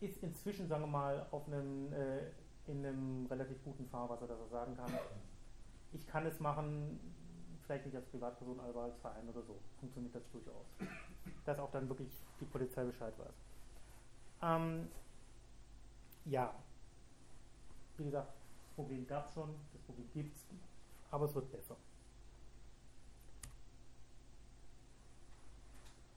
[0.00, 2.30] ist inzwischen, sagen wir mal, auf einem, äh,
[2.66, 4.90] in einem relativ guten Fahrwasser, dass er sagen kann,
[5.92, 6.98] ich kann es machen,
[7.62, 9.58] vielleicht nicht als Privatperson, aber als Verein oder so.
[9.80, 10.64] Funktioniert das durchaus.
[11.44, 12.10] Dass auch dann wirklich
[12.40, 13.34] die Polizei Bescheid weiß.
[14.42, 14.88] Ähm,
[16.24, 16.54] ja,
[17.96, 18.32] wie gesagt,
[18.62, 20.44] das Problem gab es schon, das Problem gibt es,
[21.10, 21.76] aber es wird besser.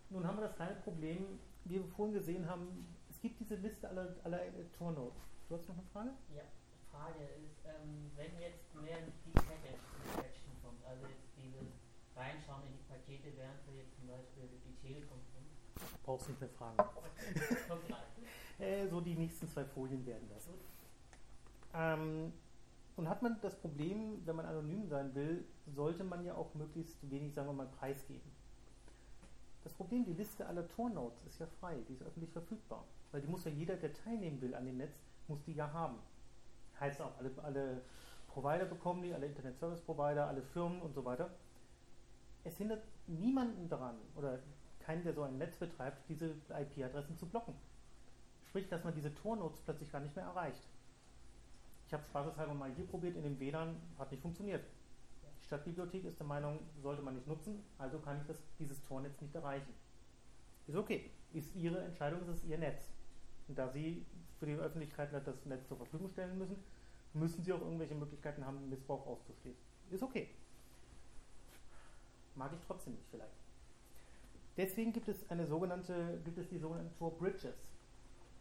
[0.10, 3.89] Nun haben wir das kleine Problem, wie wir vorhin gesehen haben, es gibt diese Liste
[3.89, 4.39] aller, aller
[4.78, 5.20] Tor-Nodes.
[5.50, 6.12] Du hast noch eine Frage?
[6.36, 11.67] Ja, die Frage ist, ähm, wenn jetzt mehr die Kette Inspection kommt, also jetzt dieses
[12.15, 14.77] Reinschauen in die Pakete, während wir jetzt zum Beispiel die Telekom sind,
[16.04, 16.78] Brauchst du nicht mehr fragen.
[18.60, 20.50] Äh, so die nächsten zwei Folien werden das.
[21.76, 22.34] Ähm,
[22.95, 26.97] und hat man das Problem, wenn man anonym sein will, sollte man ja auch möglichst
[27.12, 28.32] wenig, sagen wir mal, preisgeben.
[29.63, 32.86] Das Problem, die Liste aller Tor-Nodes ist ja frei, die ist öffentlich verfügbar.
[33.12, 34.97] Weil die muss ja jeder, der teilnehmen will an dem Netz,
[35.28, 35.97] muss die ja haben.
[36.80, 37.82] Heißt auch, alle, alle
[38.28, 41.30] Provider bekommen die, alle Internet-Service-Provider, alle Firmen und so weiter.
[42.43, 44.39] Es hindert niemanden daran, oder
[44.88, 47.54] keinen, der so ein Netz betreibt, diese IP-Adressen zu blocken.
[48.47, 50.63] Sprich, dass man diese Tor-Nodes plötzlich gar nicht mehr erreicht.
[51.86, 54.63] Ich habe spaßeshalber mal hier probiert, in dem WLAN hat nicht funktioniert.
[55.41, 59.19] Die Stadtbibliothek ist der Meinung, sollte man nicht nutzen, also kann ich das, dieses Tornetz
[59.19, 59.73] nicht erreichen.
[60.67, 61.12] Ist okay.
[61.34, 62.88] Ist ihre Entscheidung, es ist ihr Netz.
[63.50, 64.06] Und da sie
[64.39, 66.63] für die Öffentlichkeit das Netz zur Verfügung stellen müssen,
[67.13, 69.62] müssen sie auch irgendwelche Möglichkeiten haben, Missbrauch auszuschließen.
[69.91, 70.30] Ist okay.
[72.36, 73.47] Mag ich trotzdem nicht vielleicht.
[74.58, 77.56] Deswegen gibt es eine sogenannte, gibt es die sogenannten Tor Bridges.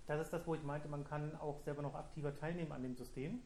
[0.07, 2.97] Das ist das, wo ich meinte, man kann auch selber noch aktiver teilnehmen an dem
[2.97, 3.41] System,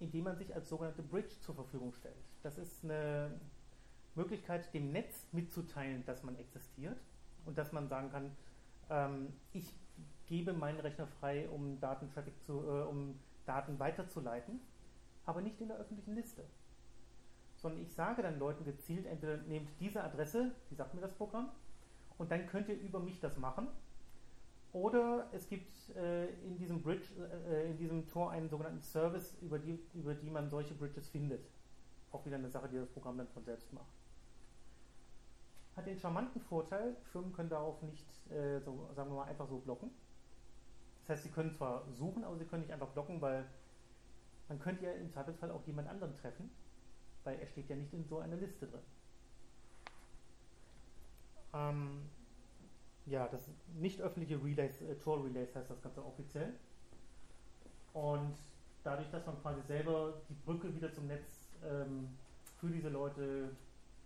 [0.00, 2.16] indem man sich als sogenannte Bridge zur Verfügung stellt.
[2.42, 3.38] Das ist eine
[4.14, 6.98] Möglichkeit, dem Netz mitzuteilen, dass man existiert
[7.44, 8.36] und dass man sagen kann,
[8.90, 9.74] ähm, ich
[10.26, 14.60] gebe meinen Rechner frei, um Datentraffic zu, äh, um Daten weiterzuleiten,
[15.26, 16.44] aber nicht in der öffentlichen Liste.
[17.56, 21.50] Sondern ich sage dann Leuten gezielt, entweder nehmt diese Adresse, die sagt mir das Programm,
[22.18, 23.68] und dann könnt ihr über mich das machen.
[24.72, 27.08] Oder es gibt äh, in diesem Bridge,
[27.50, 31.44] äh, in diesem Tor einen sogenannten Service, über die, über die man solche Bridges findet.
[32.10, 33.92] Auch wieder eine Sache, die das Programm dann von selbst macht.
[35.76, 39.58] Hat den charmanten Vorteil, Firmen können darauf nicht, äh, so, sagen wir mal, einfach so
[39.58, 39.90] blocken.
[41.02, 43.44] Das heißt, sie können zwar suchen, aber sie können nicht einfach blocken, weil
[44.48, 46.50] man könnte ja im Zweifelsfall auch jemand anderen treffen,
[47.24, 48.82] weil er steht ja nicht in so einer Liste drin.
[51.54, 52.02] Ähm,
[53.06, 56.52] ja, das nicht öffentliche Relays, äh, Tor-Relays heißt das Ganze offiziell.
[57.92, 58.34] Und
[58.84, 62.08] dadurch, dass man quasi selber die Brücke wieder zum Netz ähm,
[62.58, 63.50] für diese Leute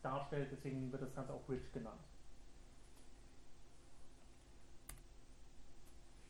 [0.02, 2.00] darstellt, deswegen wird das Ganze auch Bridge genannt.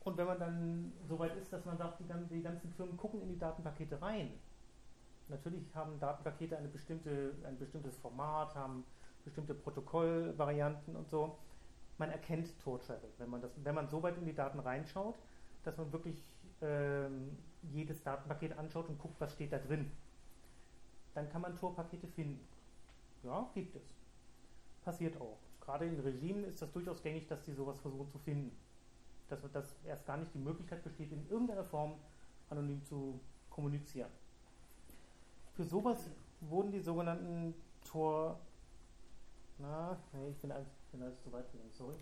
[0.04, 3.28] Und wenn man dann so weit ist, dass man sagt, die ganzen Firmen gucken in
[3.28, 4.30] die Datenpakete rein.
[5.28, 8.84] Natürlich haben Datenpakete eine bestimmte, ein bestimmtes Format, haben
[9.26, 11.36] bestimmte Protokollvarianten und so.
[11.98, 15.16] Man erkennt Tor-Traffic, wenn man, das, wenn man so weit in die Daten reinschaut,
[15.64, 16.16] dass man wirklich
[16.62, 19.90] ähm, jedes Datenpaket anschaut und guckt, was steht da drin.
[21.14, 22.46] Dann kann man Tor-Pakete finden.
[23.22, 23.82] Ja, gibt es.
[24.82, 25.38] Passiert auch.
[25.60, 28.56] Gerade in Regimen ist das durchaus gängig, dass die sowas versuchen zu finden.
[29.28, 31.94] Dass, dass erst gar nicht die Möglichkeit besteht, in irgendeiner Form
[32.50, 34.10] anonym zu kommunizieren.
[35.54, 36.08] Für sowas
[36.40, 38.38] wurden die sogenannten Tor.
[39.58, 41.96] Na, nee, ich bin alles, bin alles zu weit gegangen, sorry.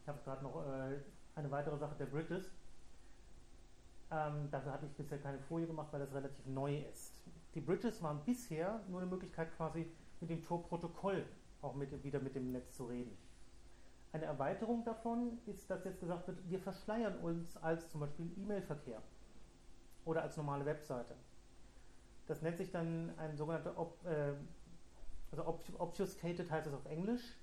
[0.00, 1.00] Ich habe gerade noch äh,
[1.34, 2.50] eine weitere Sache der Bridges.
[4.10, 7.14] Ähm, dafür hatte ich bisher keine Folie gemacht, weil das relativ neu ist.
[7.54, 11.26] Die Bridges waren bisher nur eine Möglichkeit, quasi mit dem Tor-Protokoll
[11.62, 13.16] auch mit, wieder mit dem Netz zu reden.
[14.12, 19.02] Eine Erweiterung davon ist, dass jetzt gesagt wird, wir verschleiern uns als zum Beispiel E-Mail-Verkehr
[20.04, 21.16] oder als normale Webseite.
[22.26, 24.32] Das nennt sich dann ein sogenannter, äh,
[25.36, 27.36] also ob, Obfuscated heißt es auf Englisch,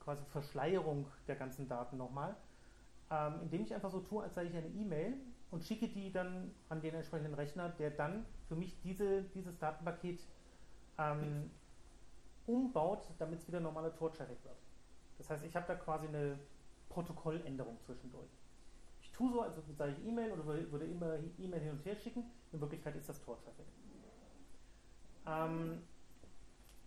[0.00, 2.36] quasi Verschleierung der ganzen Daten nochmal,
[3.10, 5.14] ähm, indem ich einfach so tue, als sei ich eine E-Mail
[5.50, 10.26] und schicke die dann an den entsprechenden Rechner, der dann für mich diese, dieses Datenpaket
[10.98, 11.50] ähm,
[12.46, 14.56] umbaut, damit es wieder normaler Tor-Traffic wird.
[15.18, 16.38] Das heißt, ich habe da quasi eine
[16.88, 18.30] Protokolländerung zwischendurch.
[19.02, 21.94] Ich tue so, als würde ich E-Mail oder würde würde immer E-Mail hin und her
[21.96, 22.24] schicken.
[22.52, 23.66] In Wirklichkeit ist das Tor-Traffic.
[25.26, 25.82] Ähm,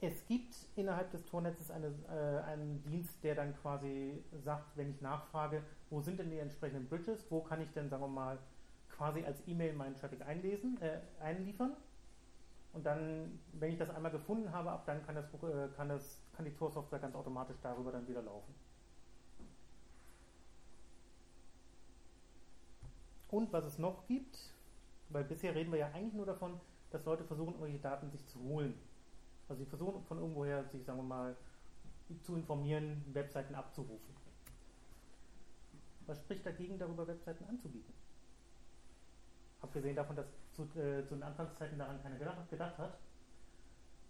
[0.01, 5.01] es gibt innerhalb des Tornetzes eine, äh, einen Dienst, der dann quasi sagt, wenn ich
[5.01, 8.38] nachfrage, wo sind denn die entsprechenden Bridges, wo kann ich denn, sagen wir mal,
[8.89, 11.73] quasi als E-Mail meinen Traffic einlesen, äh, einliefern.
[12.71, 16.21] Und dann, wenn ich das einmal gefunden habe, ab dann kann, das, äh, kann, das,
[16.35, 18.53] kann die Tor-Software ganz automatisch darüber dann wieder laufen.
[23.29, 24.38] Und was es noch gibt,
[25.09, 26.59] weil bisher reden wir ja eigentlich nur davon,
[26.91, 28.73] dass Leute versuchen, irgendwelche Daten sich zu holen.
[29.49, 31.35] Also sie versuchen von irgendwoher sich, sagen wir mal,
[32.21, 34.15] zu informieren, Webseiten abzurufen.
[36.05, 37.93] Was spricht dagegen, darüber Webseiten anzubieten?
[39.62, 42.97] Abgesehen davon, dass zu, äh, zu den Anfangszeiten daran keiner gedacht, gedacht hat.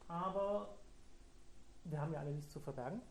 [0.08, 0.78] Aber
[1.86, 3.02] wir haben ja alle nichts zu verbergen.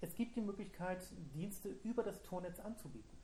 [0.00, 1.02] Es gibt die Möglichkeit,
[1.34, 3.16] Dienste über das Tornetz anzubieten.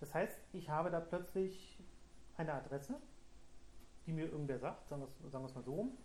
[0.00, 1.78] Das heißt, ich habe da plötzlich
[2.36, 2.96] eine Adresse,
[4.06, 5.96] die mir irgendwer sagt, sagen wir es mal so rum,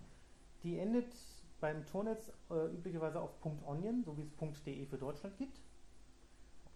[0.66, 1.14] die endet
[1.62, 3.32] beim Tornetz äh, üblicherweise auf
[3.66, 5.62] .onion, so wie es .de für Deutschland gibt.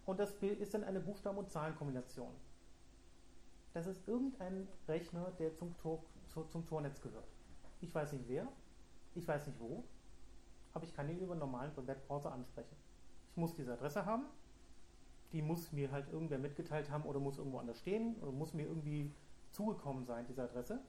[0.05, 2.31] Und das ist dann eine Buchstaben- und Zahlenkombination.
[3.73, 7.27] Das ist irgendein Rechner, der zum, Tor, zu, zum Tornetz gehört.
[7.81, 8.47] Ich weiß nicht wer,
[9.15, 9.83] ich weiß nicht wo,
[10.73, 12.75] aber ich kann ihn über einen normalen Webbrowser ansprechen.
[13.31, 14.25] Ich muss diese Adresse haben,
[15.31, 18.67] die muss mir halt irgendwer mitgeteilt haben oder muss irgendwo anders stehen oder muss mir
[18.67, 19.11] irgendwie
[19.51, 20.79] zugekommen sein, diese Adresse.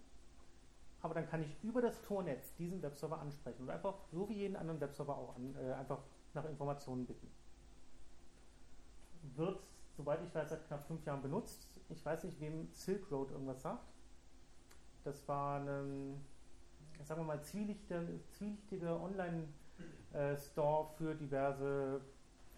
[1.03, 4.57] Aber dann kann ich über das Tornetz diesen Webserver ansprechen und einfach so wie jeden
[4.57, 6.01] anderen Webserver auch an, äh, einfach
[6.35, 7.29] nach Informationen bitten.
[9.37, 9.63] Wird,
[9.97, 11.81] soweit ich weiß, seit knapp fünf Jahren benutzt.
[11.89, 13.87] Ich weiß nicht, wem Silk Road irgendwas sagt.
[15.05, 16.21] Das war ein,
[17.03, 22.03] sagen wir mal, zwielichtiger, Online-Store für diverse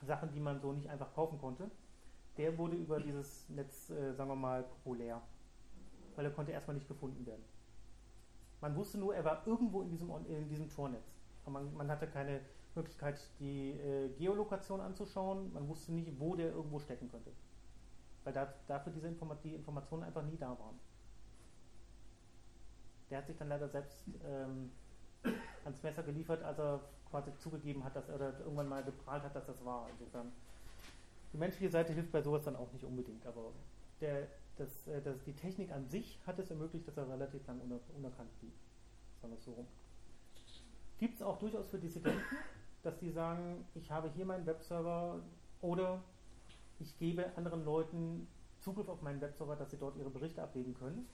[0.02, 1.70] Sachen, die man so nicht einfach kaufen konnte.
[2.36, 5.22] Der wurde über dieses Netz, äh, sagen wir mal, populär.
[6.16, 7.44] Weil er konnte erstmal nicht gefunden werden.
[8.62, 11.12] Man wusste nur, er war irgendwo in diesem, in diesem Tornetz.
[11.46, 12.40] Man, man hatte keine
[12.76, 15.52] Möglichkeit, die äh, Geolokation anzuschauen.
[15.52, 17.32] Man wusste nicht, wo der irgendwo stecken könnte.
[18.22, 20.78] Weil da, dafür diese Informa die Informationen einfach nie da waren.
[23.10, 24.70] Der hat sich dann leider selbst ähm,
[25.64, 29.44] ans Messer geliefert, als er quasi zugegeben hat, dass er irgendwann mal geprahlt hat, dass
[29.44, 29.88] das war.
[29.90, 30.32] Insofern,
[31.32, 33.50] die menschliche Seite hilft bei sowas dann auch nicht unbedingt, aber
[34.02, 37.60] der, das, äh, das, die Technik an sich hat es ermöglicht, dass er relativ lang
[37.60, 38.52] uner, unerkannt blieb.
[39.20, 39.66] Sagen wir es so rum.
[40.98, 42.20] Gibt es auch durchaus für Dissidenten,
[42.82, 45.20] dass die sagen, ich habe hier meinen Webserver
[45.60, 46.02] oder
[46.78, 48.26] ich gebe anderen Leuten
[48.60, 51.08] Zugriff auf meinen Webserver, dass sie dort ihre Berichte ablegen können.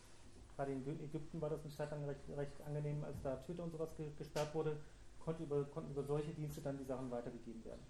[0.56, 3.70] Gerade in Ägypten war das eine Zeit lang recht, recht angenehm, als da Twitter und
[3.70, 4.76] sowas gesperrt wurde,
[5.20, 7.82] konnte über, konnten über solche Dienste dann die Sachen weitergegeben werden.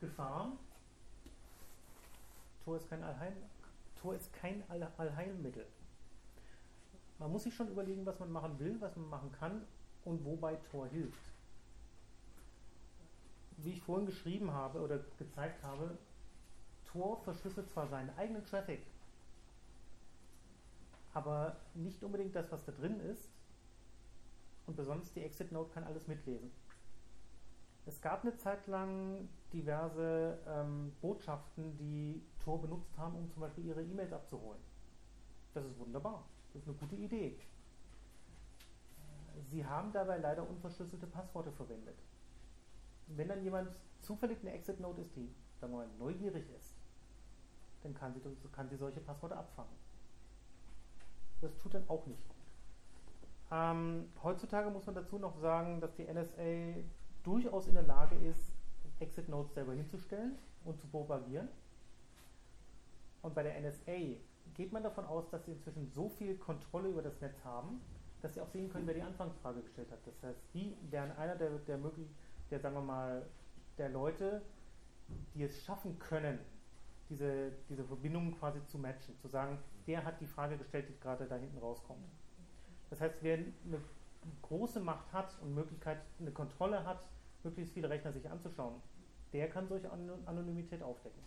[0.00, 0.52] Gefahr.
[2.64, 3.36] Tor ist kein, Allheil,
[4.00, 5.66] Tor ist kein Allheilmittel.
[7.18, 9.66] Man muss sich schon überlegen, was man machen will, was man machen kann
[10.04, 11.30] und wobei Tor hilft.
[13.56, 15.98] Wie ich vorhin geschrieben habe oder gezeigt habe,
[16.84, 18.80] Tor verschlüsselt zwar seinen eigenen Traffic,
[21.12, 23.28] aber nicht unbedingt das, was da drin ist.
[24.66, 26.50] Und besonders die Exit Note kann alles mitlesen.
[27.88, 33.64] Es gab eine Zeit lang diverse ähm, Botschaften, die Tor benutzt haben, um zum Beispiel
[33.64, 34.60] ihre E-Mails abzuholen.
[35.54, 36.26] Das ist wunderbar.
[36.52, 37.40] Das ist eine gute Idee.
[39.50, 41.96] Sie haben dabei leider unverschlüsselte Passworte verwendet.
[43.06, 43.70] Wenn dann jemand
[44.02, 46.74] zufällig eine Exit-Note ist, die sagen mal, neugierig ist,
[47.82, 48.20] dann kann sie,
[48.52, 49.72] kann sie solche Passworte abfangen.
[51.40, 52.36] Das tut dann auch nicht gut.
[53.50, 56.84] Ähm, heutzutage muss man dazu noch sagen, dass die NSA
[57.28, 58.54] durchaus in der Lage ist,
[59.00, 61.48] Exit Notes selber hinzustellen und zu propagieren.
[63.20, 64.16] Und bei der NSA
[64.54, 67.82] geht man davon aus, dass sie inzwischen so viel Kontrolle über das Netz haben,
[68.22, 69.98] dass sie auch sehen können, wer die Anfangsfrage gestellt hat.
[70.06, 72.08] Das heißt, die wären einer der, der möglich,
[72.50, 73.26] der sagen wir mal,
[73.76, 74.40] der Leute,
[75.34, 76.38] die es schaffen können,
[77.10, 81.26] diese, diese Verbindungen quasi zu matchen, zu sagen, der hat die Frage gestellt, die gerade
[81.26, 82.04] da hinten rauskommt.
[82.88, 83.82] Das heißt, wer eine
[84.42, 87.06] große Macht hat und Möglichkeit, eine Kontrolle hat,
[87.44, 88.80] möglichst viele Rechner sich anzuschauen,
[89.32, 91.22] der kann solche Anonymität aufdecken.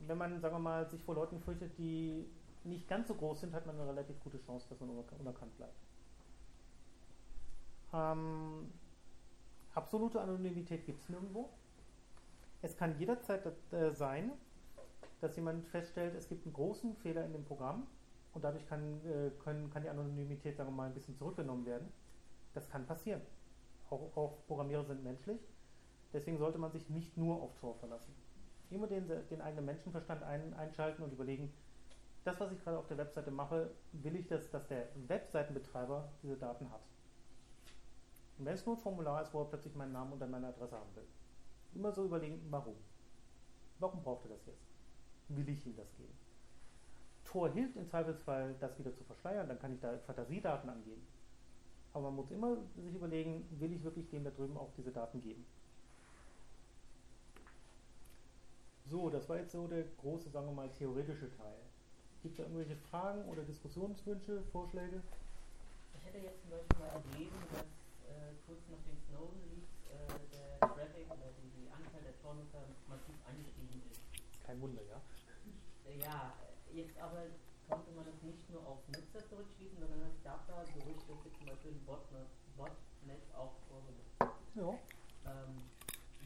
[0.00, 2.26] Wenn man, sagen wir mal, sich vor Leuten fürchtet, die
[2.64, 5.74] nicht ganz so groß sind, hat man eine relativ gute Chance, dass man unerkannt bleibt.
[7.92, 8.70] Ähm,
[9.74, 11.50] absolute Anonymität gibt es nirgendwo.
[12.62, 14.32] Es kann jederzeit äh, sein,
[15.20, 17.86] dass jemand feststellt, es gibt einen großen Fehler in dem Programm
[18.32, 21.88] und dadurch kann, äh, können, kann die Anonymität, sagen wir mal, ein bisschen zurückgenommen werden.
[22.52, 23.20] Das kann passieren.
[23.90, 25.40] Auch, auch Programmierer sind menschlich.
[26.12, 28.14] Deswegen sollte man sich nicht nur auf Tor verlassen.
[28.70, 31.52] Immer den, den eigenen Menschenverstand ein, einschalten und überlegen,
[32.24, 36.36] das, was ich gerade auf der Webseite mache, will ich, dass, dass der Webseitenbetreiber diese
[36.36, 36.80] Daten hat.
[38.38, 40.48] Und wenn es nur ein Formular ist, wo er plötzlich meinen Namen und dann meine
[40.48, 41.06] Adresse haben will.
[41.74, 42.76] Immer so überlegen, warum?
[43.78, 44.66] Warum braucht er das jetzt?
[45.28, 46.16] Will ich ihm das geben?
[47.24, 51.06] Tor hilft im Zweifelsfall, das wieder zu verschleiern, dann kann ich da Fantasiedaten angeben.
[51.94, 55.20] Aber man muss immer sich überlegen, will ich wirklich dem da drüben auch diese Daten
[55.20, 55.46] geben?
[58.90, 61.56] So, das war jetzt so der große, sagen wir mal, theoretische Teil.
[62.22, 65.00] Gibt es da irgendwelche Fragen oder Diskussionswünsche, Vorschläge?
[65.94, 67.62] Ich hätte jetzt zum Beispiel mal gelesen, dass
[68.10, 73.14] äh, kurz nach den Snowden-Leaks äh, der Traffic oder die, die Anzahl der Tornutzer massiv
[73.24, 74.02] angestiegen ist.
[74.44, 75.00] Kein Wunder, ja.
[75.86, 76.34] Äh, ja,
[76.74, 77.22] jetzt aber
[77.68, 81.38] konnte man das nicht nur auf Nutzer zurückschließen, sondern es gab da Gerüchte, dass jetzt
[81.38, 84.16] zum Beispiel ein Botnet, Botnet auch vorgenutzt.
[84.54, 84.70] Ja.
[85.26, 85.62] Ähm,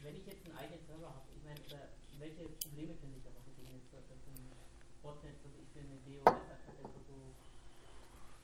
[0.03, 3.43] wenn ich jetzt einen eigenen Server habe, ich meine, oder welche Probleme finde ich darauf
[3.43, 4.51] begegnet, dass ein
[5.01, 7.15] Botnet, was ich für eine DOS-Attacke so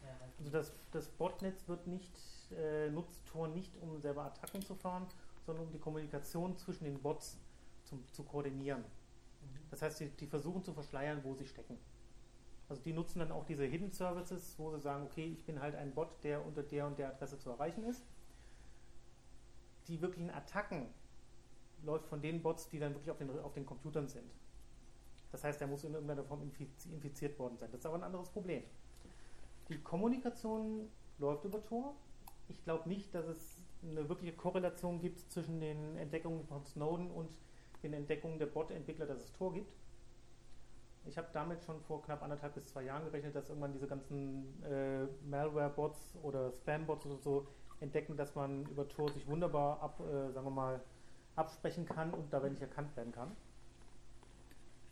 [0.05, 0.33] erreicht?
[0.39, 2.11] Also das, das Botnetz wird nicht,
[2.51, 5.07] äh, nutzt Tor nicht, um selber Attacken zu fahren,
[5.45, 7.37] sondern um die Kommunikation zwischen den Bots
[7.83, 8.81] zum, zu koordinieren.
[8.81, 9.69] Mhm.
[9.69, 11.77] Das heißt, die, die versuchen zu verschleiern, wo sie stecken.
[12.67, 15.75] Also die nutzen dann auch diese Hidden Services, wo sie sagen, okay, ich bin halt
[15.75, 18.03] ein Bot, der unter der und der Adresse zu erreichen ist.
[19.87, 20.87] Die wirklichen Attacken
[21.83, 24.31] läuft von den Bots, die dann wirklich auf den, auf den Computern sind.
[25.31, 27.69] Das heißt, er muss in irgendeiner Form infiz- infiziert worden sein.
[27.71, 28.63] Das ist aber ein anderes Problem.
[29.69, 31.95] Die Kommunikation läuft über Tor.
[32.47, 37.37] Ich glaube nicht, dass es eine wirkliche Korrelation gibt zwischen den Entdeckungen von Snowden und
[37.83, 39.71] den Entdeckungen der Bot-Entwickler, dass es Tor gibt.
[41.07, 44.63] Ich habe damit schon vor knapp anderthalb bis zwei Jahren gerechnet, dass irgendwann diese ganzen
[44.63, 47.47] äh, Malware-Bots oder Spam-Bots oder so
[47.79, 50.81] entdecken, dass man über Tor sich wunderbar ab, äh, sagen wir mal,
[51.35, 53.35] absprechen kann und dabei nicht erkannt werden kann.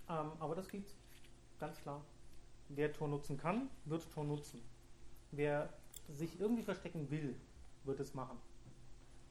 [0.09, 0.95] Ähm, aber das gibt's,
[1.59, 2.01] ganz klar.
[2.69, 4.61] Wer Tor nutzen kann, wird Tor nutzen.
[5.31, 5.69] Wer
[6.09, 7.35] sich irgendwie verstecken will,
[7.85, 8.37] wird es machen.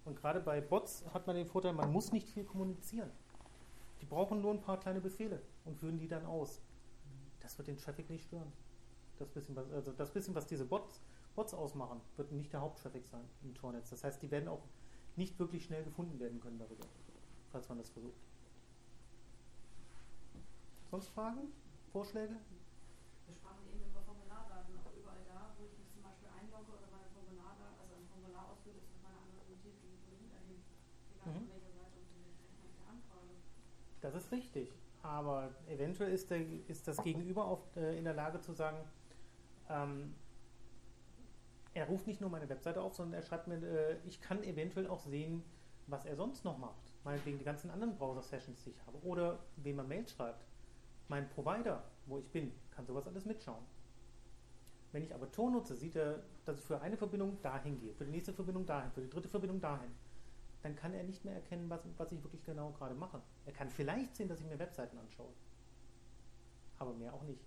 [0.05, 3.11] Und gerade bei Bots hat man den Vorteil, man muss nicht viel kommunizieren.
[4.01, 6.61] Die brauchen nur ein paar kleine Befehle und führen die dann aus.
[7.43, 8.53] Das wird den Traffic nicht stören.
[9.19, 11.03] Das bisschen, was, also das bisschen, was diese Bots,
[11.35, 13.91] Bots ausmachen, wird nicht der Haupttraffic sein im Tornetz.
[13.91, 14.63] Das heißt, die werden auch
[15.17, 16.87] nicht wirklich schnell gefunden werden können darüber,
[17.51, 18.21] falls man das versucht.
[20.91, 21.53] Sonst Fragen?
[21.93, 22.37] Vorschläge?
[23.27, 26.89] Wir sprachen eben über Formulardaten, auch überall da, wo ich mich zum Beispiel einlogge oder
[26.93, 30.69] meine Formulardaten, also ein Formular ausfülle, ist das meine Anonymität gegenüber miterhebt.
[31.17, 31.39] Egal Mhm.
[31.39, 33.33] von welcher Seite und ich anfrage.
[34.01, 34.69] Das ist richtig.
[35.03, 38.79] Aber eventuell ist, der, ist das Gegenüber auf, äh, in der Lage zu sagen,
[39.69, 40.15] ähm,
[41.75, 44.87] er ruft nicht nur meine Webseite auf, sondern er schreibt mir, äh, ich kann eventuell
[44.87, 45.43] auch sehen,
[45.87, 46.93] was er sonst noch macht.
[47.05, 48.99] Meinetwegen die ganzen anderen Browser-Sessions, die ich habe.
[49.03, 50.47] Oder wem er Mail schreibt.
[51.09, 53.65] Mein Provider, wo ich bin, kann sowas alles mitschauen.
[54.93, 58.05] Wenn ich aber Ton nutze, sieht er, dass ich für eine Verbindung dahin gehe, für
[58.05, 59.91] die nächste Verbindung dahin, für die dritte Verbindung dahin.
[60.63, 63.21] Dann kann er nicht mehr erkennen, was, was ich wirklich genau gerade mache.
[63.47, 65.33] Er kann vielleicht sehen, dass ich mir Webseiten anschaue.
[66.79, 67.45] Aber mehr auch nicht.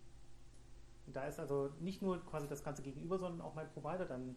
[1.07, 4.35] Und da ist also nicht nur quasi das Ganze gegenüber, sondern auch mein Provider dann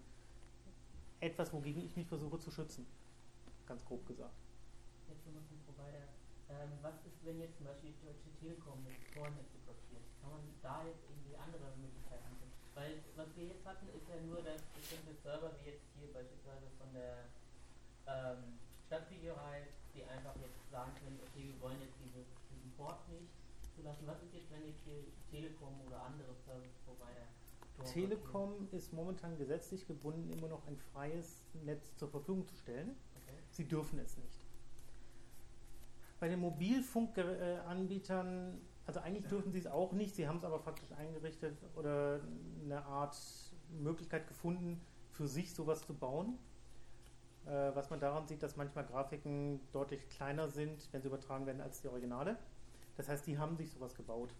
[1.20, 2.86] etwas, wogegen ich mich versuche zu schützen.
[3.66, 4.34] Ganz grob gesagt.
[5.08, 6.06] Jetzt nochmal zum Provider.
[6.48, 10.04] Ähm, was ist, wenn jetzt zum Beispiel die Deutsche Telekom mit Tornetze blockiert?
[10.22, 12.54] Kann man da jetzt irgendwie andere Möglichkeiten finden?
[12.74, 16.70] Weil was wir jetzt hatten, ist ja nur, dass bestimmte Server, wie jetzt hier beispielsweise
[16.78, 17.28] von der
[18.06, 23.28] ähm, Stadtvideorei, die einfach jetzt sagen können, okay, wir wollen jetzt diese, diesen Port nicht
[23.76, 24.06] zulassen.
[24.06, 27.28] Was ist jetzt, wenn jetzt hier Telekom oder andere Service Provider?
[27.84, 32.96] Telekom ist momentan gesetzlich gebunden, immer noch ein freies Netz zur Verfügung zu stellen.
[33.22, 33.36] Okay.
[33.50, 34.46] Sie dürfen es nicht.
[36.18, 40.92] Bei den Mobilfunkanbietern, also eigentlich dürfen sie es auch nicht, sie haben es aber faktisch
[40.92, 42.22] eingerichtet oder
[42.64, 43.18] eine Art
[43.68, 46.38] Möglichkeit gefunden, für sich sowas zu bauen.
[47.46, 51.60] Äh, was man daran sieht, dass manchmal Grafiken deutlich kleiner sind, wenn sie übertragen werden,
[51.60, 52.36] als die Originale.
[52.96, 54.34] Das heißt, die haben sich sowas gebaut.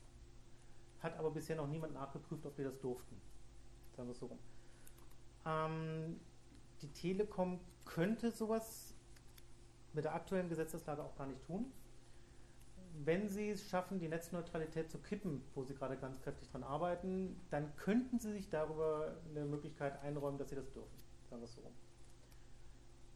[1.01, 3.21] Hat aber bisher noch niemand nachgeprüft, ob die das durften.
[3.97, 4.39] Sagen wir es so rum.
[5.47, 6.21] Ähm,
[6.83, 8.95] die Telekom könnte sowas
[9.93, 11.73] mit der aktuellen Gesetzeslage auch gar nicht tun.
[13.05, 17.41] Wenn sie es schaffen, die Netzneutralität zu kippen, wo sie gerade ganz kräftig dran arbeiten,
[17.51, 20.99] dann könnten sie sich darüber eine Möglichkeit einräumen, dass sie das dürfen.
[21.31, 21.73] Sagen wir es so rum.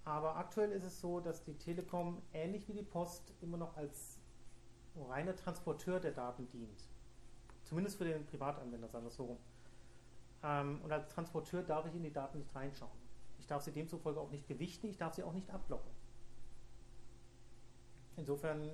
[0.05, 4.19] Aber aktuell ist es so, dass die Telekom ähnlich wie die Post immer noch als
[5.09, 6.89] reiner Transporteur der Daten dient.
[7.65, 9.39] Zumindest für den Privatanwender, sagen wir so.
[10.43, 12.91] Ähm, und als Transporteur darf ich in die Daten nicht reinschauen.
[13.39, 15.91] Ich darf sie demzufolge auch nicht gewichten, ich darf sie auch nicht abblocken.
[18.17, 18.69] Insofern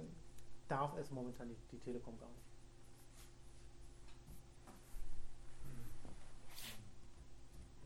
[0.66, 2.42] darf es momentan die, die Telekom gar nicht.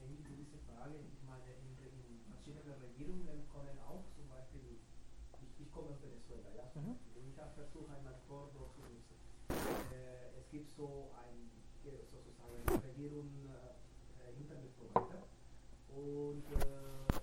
[0.00, 4.80] Eine gewisse Frage, ich meine, in, in verschiedenen Regierungen kommen auch zum Beispiel,
[5.38, 6.94] ich, ich komme aus Venezuela, ja, zum Mhm.
[6.96, 9.16] Beispiel, und ich habe versucht, einmal Tor dort zu nutzen.
[9.92, 11.50] Äh, es gibt so ein,
[11.86, 15.22] äh, sozusagen, Regierung äh, Internetprovider
[15.94, 17.20] und äh,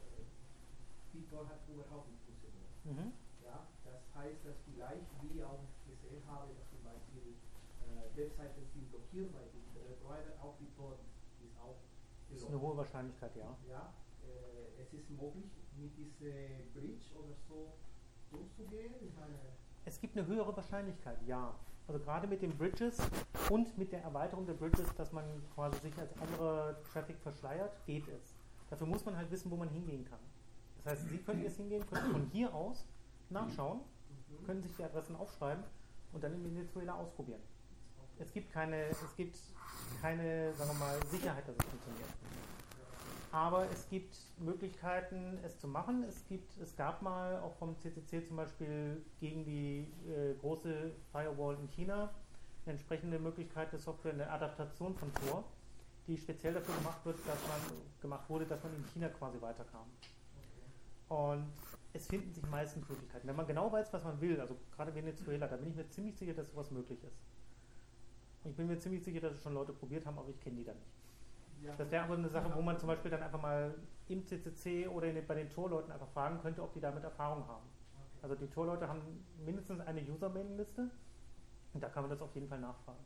[1.13, 2.71] die Tor hat überhaupt nicht funktioniert.
[2.85, 3.13] Mhm.
[3.43, 5.63] Ja, das heißt, dass vielleicht wir auch
[6.29, 7.35] haben, dass zum Beispiel
[7.81, 10.97] äh, Webseiten sind blockiert bei dem Internetprovider, auch die Tor
[11.41, 11.75] ist auch
[12.29, 13.57] Das ist eine hohe Wahrscheinlichkeit, ja.
[13.67, 17.73] ja, äh, es ist möglich, mit dieser Bridge oder so
[18.31, 18.93] durchzugehen.
[19.01, 19.35] Ich meine,
[19.85, 21.55] Es gibt eine höhere Wahrscheinlichkeit, ja.
[21.87, 22.99] Also gerade mit den Bridges
[23.49, 25.25] und mit der Erweiterung der Bridges, dass man
[25.55, 28.35] quasi sich als andere Traffic verschleiert, geht es.
[28.69, 30.19] Dafür muss man halt wissen, wo man hingehen kann.
[30.77, 32.85] Das heißt, Sie können jetzt hingehen, können von hier aus
[33.29, 34.45] nachschauen, mhm.
[34.45, 35.63] können sich die Adressen aufschreiben
[36.13, 37.41] und dann in Venezuela ausprobieren.
[38.17, 39.37] Es gibt keine, es gibt
[40.01, 42.09] keine, sagen wir mal, Sicherheit, dass es funktioniert.
[43.31, 46.03] Aber es gibt Möglichkeiten, es zu machen.
[46.03, 51.57] Es, gibt, es gab mal auch vom CCC zum Beispiel gegen die äh, große Firewall
[51.59, 52.09] in China
[52.65, 55.43] eine entsprechende Möglichkeit der Software, eine Adaptation von Tor,
[56.07, 59.85] die speziell dafür gemacht wird, dass man gemacht wurde, dass man in China quasi weiterkam.
[61.07, 61.51] Und
[61.99, 63.27] es finden sich meistens Möglichkeiten.
[63.27, 66.17] Wenn man genau weiß, was man will, also gerade Venezuela, da bin ich mir ziemlich
[66.17, 67.17] sicher, dass sowas möglich ist.
[68.43, 70.55] Und ich bin mir ziemlich sicher, dass es schon Leute probiert haben, aber ich kenne
[70.57, 70.87] die da nicht.
[71.61, 73.75] Ja, Das wäre aber eine Sache, wo man zum Beispiel dann einfach mal
[74.07, 77.65] im CCC oder den, bei den Torleuten einfach fragen könnte, ob die damit Erfahrung haben.
[77.67, 78.19] Okay.
[78.23, 79.01] Also die Torleute haben
[79.43, 80.89] mindestens eine User-Mailing-Liste
[81.73, 83.03] und da kann man das auf jeden Fall nachfragen.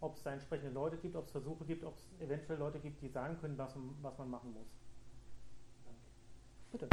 [0.00, 3.02] Ob es da entsprechende Leute gibt, ob es Versuche gibt, ob es eventuell Leute gibt,
[3.02, 4.66] die sagen können, was, man- was man machen muss.
[6.72, 6.88] Bitte.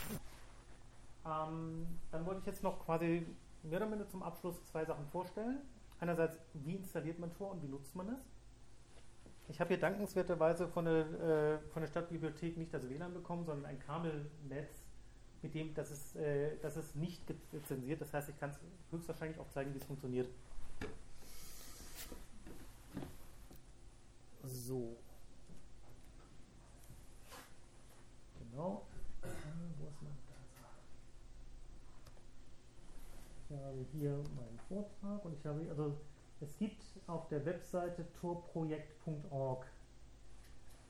[1.25, 3.25] Ähm, dann wollte ich jetzt noch quasi
[3.63, 5.59] mehr oder minder zum Abschluss zwei Sachen vorstellen.
[5.99, 8.25] Einerseits, wie installiert man Tor und wie nutzt man es?
[9.47, 13.65] Ich habe hier dankenswerterweise von der, äh, von der Stadtbibliothek nicht das WLAN bekommen, sondern
[13.65, 14.83] ein Kabelnetz,
[15.41, 18.01] mit dem das ist, äh, das ist nicht lizenziert.
[18.01, 18.59] Das heißt, ich kann es
[18.91, 20.29] höchstwahrscheinlich auch zeigen, wie es funktioniert.
[24.43, 24.95] So.
[28.39, 28.85] Genau.
[29.21, 29.27] Äh,
[29.79, 30.45] Wo ist mein Dasein?
[33.37, 35.97] Ich habe hier meinen Vortrag und ich habe, also
[36.39, 39.65] es gibt auf der Webseite torprojekt.org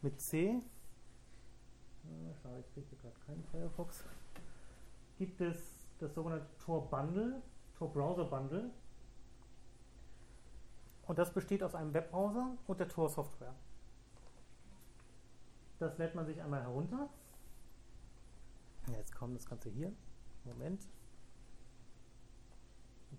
[0.02, 4.04] mit C, äh, schade, ich kriege gerade keinen Firefox,
[5.18, 7.42] gibt es das sogenannte Tor Bundle,
[7.78, 8.72] Tor Browser Bundle.
[11.08, 13.54] Und das besteht aus einem Webbrowser und der Tor Software.
[15.80, 17.10] Das lädt man sich einmal herunter.
[18.92, 19.92] Jetzt kommt das Ganze hier.
[20.44, 20.88] Moment.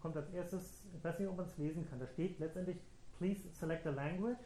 [0.02, 2.76] Kommt als erstes, ich weiß nicht, ob man es lesen kann, da steht letztendlich
[3.18, 4.36] Please select a language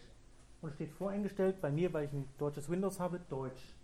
[0.60, 3.74] und steht voreingestellt, bei mir, weil ich ein deutsches Windows habe, Deutsch.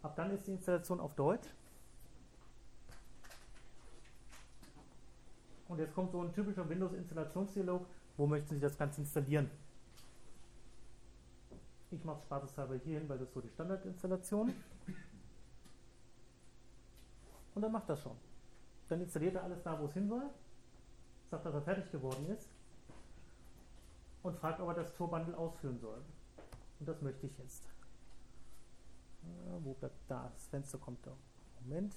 [0.00, 1.48] Ab dann ist die Installation auf Deutsch.
[5.66, 7.84] Und jetzt kommt so ein typischer Windows-Installationsdialog,
[8.16, 9.50] wo möchten Sie das Ganze installieren?
[11.90, 14.54] Ich mache es spaßeshalber hier hin, weil das so die Standardinstallation.
[17.54, 18.16] Und dann macht das schon.
[18.88, 20.30] Dann installiert er alles da, wo es hin soll,
[21.30, 22.48] sagt, dass er fertig geworden ist
[24.22, 26.02] und fragt, ob er das Tor-Bundle ausführen soll.
[26.80, 27.68] Und das möchte ich jetzt.
[29.60, 30.30] Wo bleibt da?
[30.34, 31.12] Das Fenster kommt da.
[31.60, 31.94] Moment.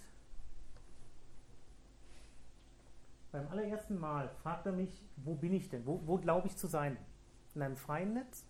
[3.32, 5.86] Beim allerersten Mal fragt er mich, wo bin ich denn?
[5.86, 6.98] Wo, wo glaube ich zu sein?
[7.56, 8.46] In einem freien Netz?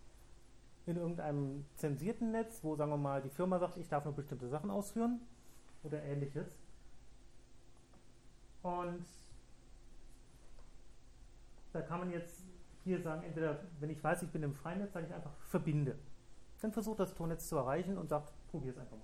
[0.88, 4.48] In irgendeinem zensierten Netz, wo, sagen wir mal, die Firma sagt, ich darf nur bestimmte
[4.48, 5.22] Sachen ausführen?
[5.84, 6.48] Oder ähnliches?
[8.64, 9.06] Und
[11.74, 12.44] da kann man jetzt
[12.84, 15.98] hier sagen, entweder, wenn ich weiß, ich bin im Freinetz, sage ich einfach verbinde.
[16.62, 19.04] Dann versucht das Tornetz zu erreichen und sagt, probier es einfach mal.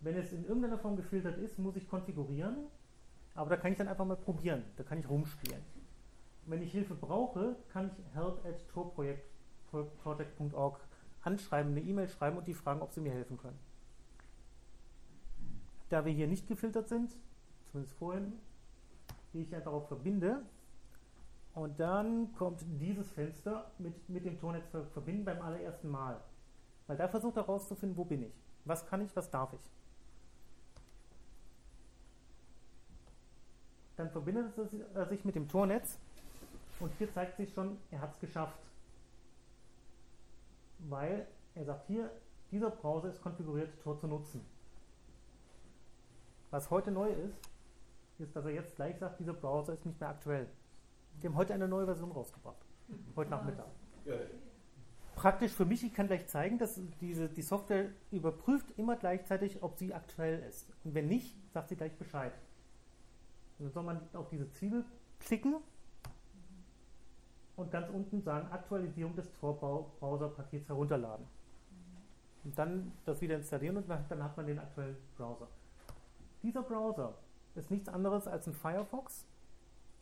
[0.00, 2.66] Wenn es in irgendeiner Form gefiltert ist, muss ich konfigurieren,
[3.34, 5.62] aber da kann ich dann einfach mal probieren, da kann ich rumspielen.
[6.46, 10.80] Wenn ich Hilfe brauche, kann ich help at torproject.org
[11.22, 13.58] anschreiben, eine E-Mail schreiben und die fragen, ob sie mir helfen können.
[15.88, 17.16] Da wir hier nicht gefiltert sind,
[17.70, 18.32] zumindest vorhin,
[19.32, 20.42] die ich einfach auch verbinde.
[21.54, 26.20] Und dann kommt dieses Fenster mit, mit dem Tornetz verbinden beim allerersten Mal.
[26.86, 28.32] Weil da versucht er herauszufinden, wo bin ich,
[28.64, 29.60] was kann ich, was darf ich.
[33.96, 34.52] Dann verbindet
[34.94, 35.98] er sich mit dem Tornetz
[36.78, 38.58] und hier zeigt sich schon, er hat es geschafft.
[40.88, 42.08] Weil er sagt hier,
[42.52, 44.44] dieser Browser ist konfiguriert, Tor zu nutzen.
[46.50, 47.36] Was heute neu ist,
[48.20, 50.48] ist, dass er jetzt gleich sagt, dieser Browser ist nicht mehr aktuell.
[51.20, 52.64] Wir haben heute eine neue Version rausgebracht.
[53.16, 53.66] Heute Nachmittag.
[55.14, 59.76] Praktisch für mich, ich kann gleich zeigen, dass diese, die Software überprüft immer gleichzeitig, ob
[59.76, 60.68] sie aktuell ist.
[60.84, 62.32] Und wenn nicht, sagt sie gleich Bescheid.
[63.58, 64.84] Und dann soll man auf diese Zwiebel
[65.18, 65.56] klicken
[67.56, 71.26] und ganz unten sagen Aktualisierung des Tor-Browser-Pakets herunterladen.
[72.44, 75.48] Und dann das wieder installieren und dann hat man den aktuellen Browser.
[76.42, 77.18] Dieser Browser
[77.58, 79.26] ist nichts anderes als ein Firefox,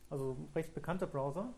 [0.09, 1.53] also ein recht bekannter Browser,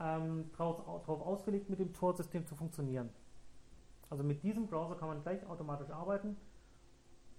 [0.00, 3.10] ähm, darauf ausgelegt, mit dem Tor-System zu funktionieren.
[4.10, 6.36] Also mit diesem Browser kann man gleich automatisch arbeiten.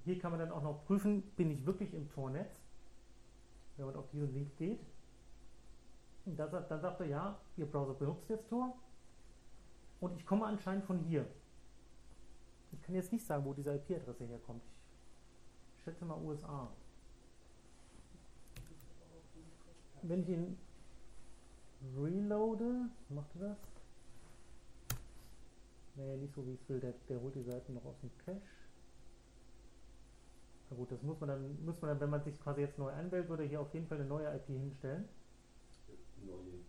[0.04, 2.62] Hier kann man dann auch noch prüfen, bin ich wirklich im Tornetz,
[3.78, 4.80] wenn man auf diesen Link geht.
[6.26, 8.76] Und da, sagt- dann sagt er, ja, Ihr Browser benutzt jetzt Tor
[10.00, 11.26] und ich komme anscheinend von hier.
[12.72, 14.64] Ich kann jetzt nicht sagen, wo diese IP-Adresse herkommt.
[15.78, 16.68] Ich schätze mal USA.
[20.08, 20.58] Wenn ich ihn
[21.98, 23.58] reloade, macht er das?
[25.96, 26.80] Nee, nicht so wie ich es will.
[26.80, 28.42] Der, der holt die Seiten noch aus dem Cache.
[30.70, 32.90] Na gut, das muss man dann, muss man dann, wenn man sich quasi jetzt neu
[32.90, 35.06] einwählt, würde hier auf jeden Fall eine neue IP hinstellen.
[36.26, 36.60] neue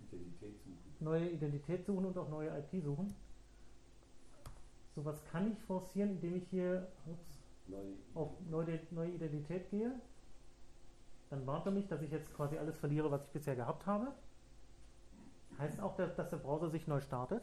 [0.00, 0.96] Identität suchen.
[1.00, 3.14] Neue Identität suchen und auch neue IP suchen.
[4.94, 9.92] So was kann ich forcieren, indem ich hier ups, Neue auf neue, neue Identität gehe.
[11.34, 14.12] Dann warnt er mich, dass ich jetzt quasi alles verliere, was ich bisher gehabt habe.
[15.58, 17.42] Heißt auch, dass, der Browser sich neu startet.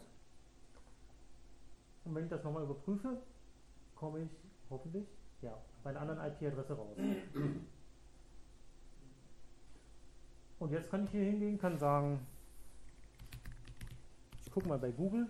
[2.06, 3.20] Und wenn ich das nochmal überprüfe,
[3.94, 4.30] komme ich
[4.70, 5.06] hoffentlich
[5.42, 6.96] ja, bei einer anderen IP-Adresse raus.
[10.58, 12.26] Und jetzt kann ich hier hingehen, kann sagen,
[14.42, 15.28] ich gucke mal bei Google.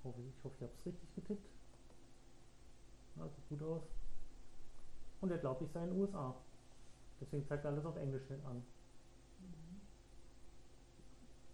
[0.00, 1.48] Ich, hoffe, ich habe es richtig getippt.
[3.14, 3.95] Sieht gut aus.
[5.20, 6.34] Und er glaubt, ich sei in den USA.
[7.20, 8.62] Deswegen zeigt er alles auf Englisch an.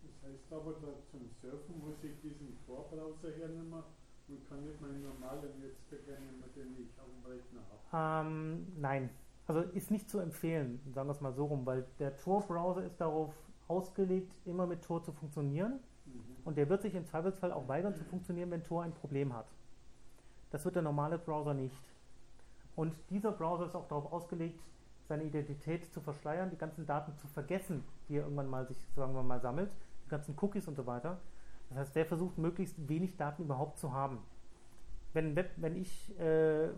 [0.02, 0.74] Das heißt aber,
[1.10, 3.82] zum Surfen muss ich diesen Tor-Browser hernehmen
[4.28, 7.60] und kann nicht meinen normalen Netzwerk nehmen, den ich dem Rechner
[7.90, 8.26] habe.
[8.26, 9.10] Ähm, nein.
[9.46, 13.00] Also ist nicht zu empfehlen, sagen wir es mal so rum, weil der Tor-Browser ist
[13.00, 13.34] darauf
[13.68, 15.80] ausgelegt, immer mit Tor zu funktionieren.
[16.06, 16.36] Mhm.
[16.44, 19.46] Und der wird sich im Zweifelsfall auch weigern zu funktionieren, wenn Tor ein Problem hat.
[20.50, 21.76] Das wird der normale Browser nicht.
[22.74, 24.60] Und dieser Browser ist auch darauf ausgelegt,
[25.08, 29.14] seine Identität zu verschleiern, die ganzen Daten zu vergessen, die er irgendwann mal sich, sagen
[29.14, 29.70] wir mal, sammelt,
[30.06, 31.18] die ganzen Cookies und so weiter.
[31.68, 34.18] Das heißt, der versucht möglichst wenig Daten überhaupt zu haben.
[35.12, 36.68] Wenn, Web, wenn, ich, äh,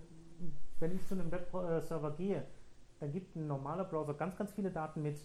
[0.81, 2.45] wenn ich zu einem Webserver gehe,
[3.01, 5.19] dann gibt ein normaler Browser ganz, ganz viele Daten mit.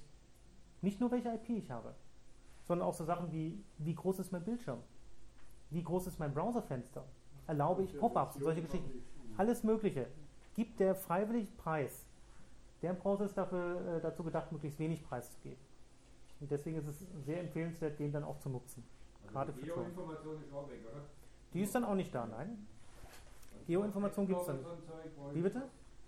[0.81, 1.93] Nicht nur welche IP ich habe,
[2.63, 4.79] sondern auch so Sachen wie, wie groß ist mein Bildschirm?
[5.69, 7.03] Wie groß ist mein Browserfenster?
[7.47, 9.03] Erlaube ich Pop-ups und solche Geschichten?
[9.37, 10.07] Alles Mögliche.
[10.59, 12.05] Gibt der freiwillig Preis.
[12.81, 15.61] Der Browser ist dafür, äh, dazu gedacht, möglichst wenig Preis zu geben.
[16.41, 18.83] Und deswegen ist es sehr empfehlenswert, den dann auch zu nutzen.
[19.29, 19.67] Gerade für die.
[19.67, 21.05] Geoinformation ist auch weg, oder?
[21.53, 22.67] Die ist dann auch nicht da, nein.
[23.67, 24.37] Geoinformation dann.
[24.45, 25.61] So ein Zeug, wo Wie bitte?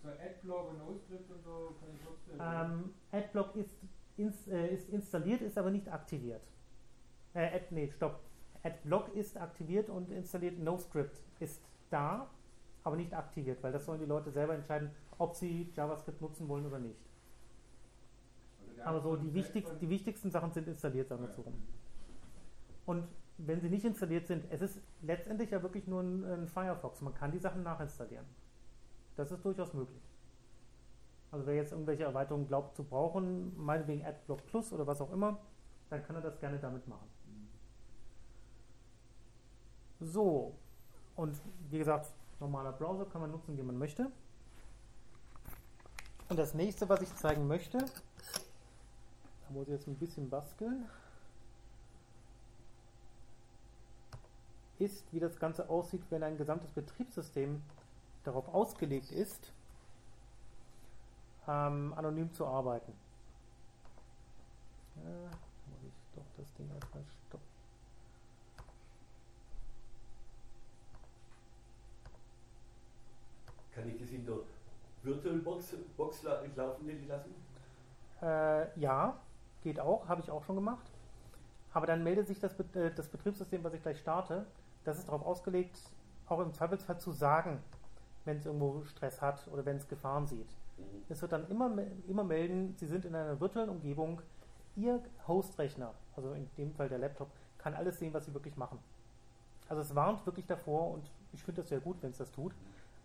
[0.04, 2.82] So Adblock und NoScript und so kann ich.
[2.82, 3.78] Ähm, Adblock ist,
[4.18, 6.44] ins, äh, ist installiert, ist aber nicht aktiviert.
[7.36, 8.20] Äh, Ad, nee, stopp.
[8.64, 10.60] Adblock ist aktiviert und installiert.
[10.60, 12.30] NoScript ist da,
[12.84, 16.66] aber nicht aktiviert, weil das sollen die Leute selber entscheiden, ob sie JavaScript nutzen wollen
[16.66, 17.00] oder nicht.
[18.80, 21.54] Also Aber so die, wichtig, die wichtigsten Sachen sind installiert, sagen wir so rum.
[22.86, 23.08] Und
[23.38, 27.02] wenn sie nicht installiert sind, es ist letztendlich ja wirklich nur ein, ein Firefox.
[27.02, 28.26] Man kann die Sachen nachinstallieren.
[29.16, 30.02] Das ist durchaus möglich.
[31.32, 35.40] Also wer jetzt irgendwelche Erweiterungen glaubt zu brauchen, meinetwegen AdBlock Plus oder was auch immer,
[35.90, 37.08] dann kann er das gerne damit machen.
[40.00, 40.56] So,
[41.16, 42.12] und wie gesagt,
[42.42, 44.12] normaler Browser kann man nutzen, wie man möchte.
[46.28, 47.86] Und das nächste, was ich zeigen möchte, da
[49.50, 50.86] muss ich jetzt ein bisschen basteln,
[54.80, 57.62] ist, wie das Ganze aussieht, wenn ein gesamtes Betriebssystem
[58.24, 59.52] darauf ausgelegt ist,
[61.48, 62.94] ähm, anonym zu arbeiten.
[64.98, 65.26] Äh,
[65.70, 67.46] muss ich doch das Ding erstmal stoppen.
[73.74, 74.36] Kann ich das in der
[75.04, 77.34] VirtualBox Box la- laufen lassen?
[78.22, 79.18] Äh, ja,
[79.62, 80.92] geht auch, habe ich auch schon gemacht.
[81.74, 84.46] Aber dann meldet sich das, äh, das Betriebssystem, was ich gleich starte,
[84.84, 85.78] das ist darauf ausgelegt,
[86.28, 87.62] auch im Zweifelsfall zu sagen,
[88.26, 90.50] wenn es irgendwo Stress hat oder wenn es Gefahren sieht.
[90.78, 90.84] Mhm.
[91.10, 94.22] Es wird dann immer, me- immer melden, Sie sind in einer virtuellen Umgebung.
[94.76, 98.80] Ihr Host-Rechner, also in dem Fall der Laptop, kann alles sehen, was Sie wirklich machen.
[99.68, 102.54] Also es warnt wirklich davor und ich finde das sehr gut, wenn es das tut.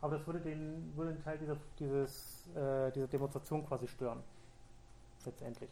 [0.06, 4.22] Aber das würde den, würde den Teil dieser, dieses, äh, dieser Demonstration quasi stören.
[5.24, 5.68] Letztendlich.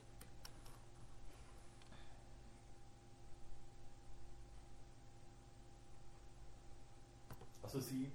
[7.62, 8.11] Also Sie,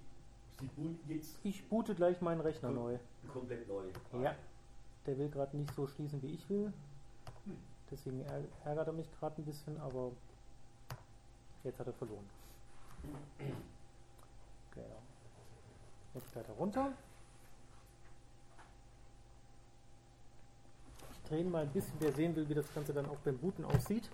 [0.59, 2.97] Sie booten jetzt Ich boote gleich meinen Rechner neu.
[3.31, 3.85] komplett neu.
[4.21, 4.35] Ja.
[5.05, 6.73] Der will gerade nicht so schließen, wie ich will.
[7.89, 10.11] Deswegen ärg- ärgert er mich gerade ein bisschen, aber
[11.63, 12.25] jetzt hat er verloren.
[14.75, 15.01] Genau.
[16.13, 16.93] Jetzt weiter runter.
[21.11, 23.63] Ich drehe mal ein bisschen, wer sehen will, wie das Ganze dann auch beim Booten
[23.63, 24.09] aussieht.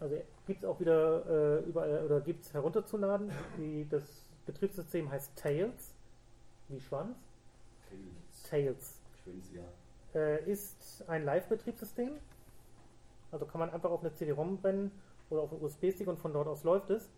[0.00, 0.16] Also
[0.46, 3.30] gibt es auch wieder äh, überall oder gibt es herunterzuladen.
[3.58, 4.02] Die, das
[4.46, 5.94] Betriebssystem heißt Tails,
[6.68, 7.16] wie Schwanz.
[7.88, 8.48] Tails.
[8.48, 10.20] Tails Schwänze, ja.
[10.20, 12.12] äh, ist ein Live-Betriebssystem.
[13.30, 14.90] Also kann man einfach auf eine CD-ROM brennen
[15.28, 17.08] oder auf einen USB-Stick und von dort aus läuft es.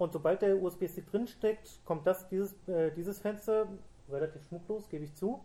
[0.00, 3.68] Und sobald der USB-Stick drin steckt, kommt das, dieses, äh, dieses Fenster,
[4.08, 5.44] relativ schmucklos, gebe ich zu.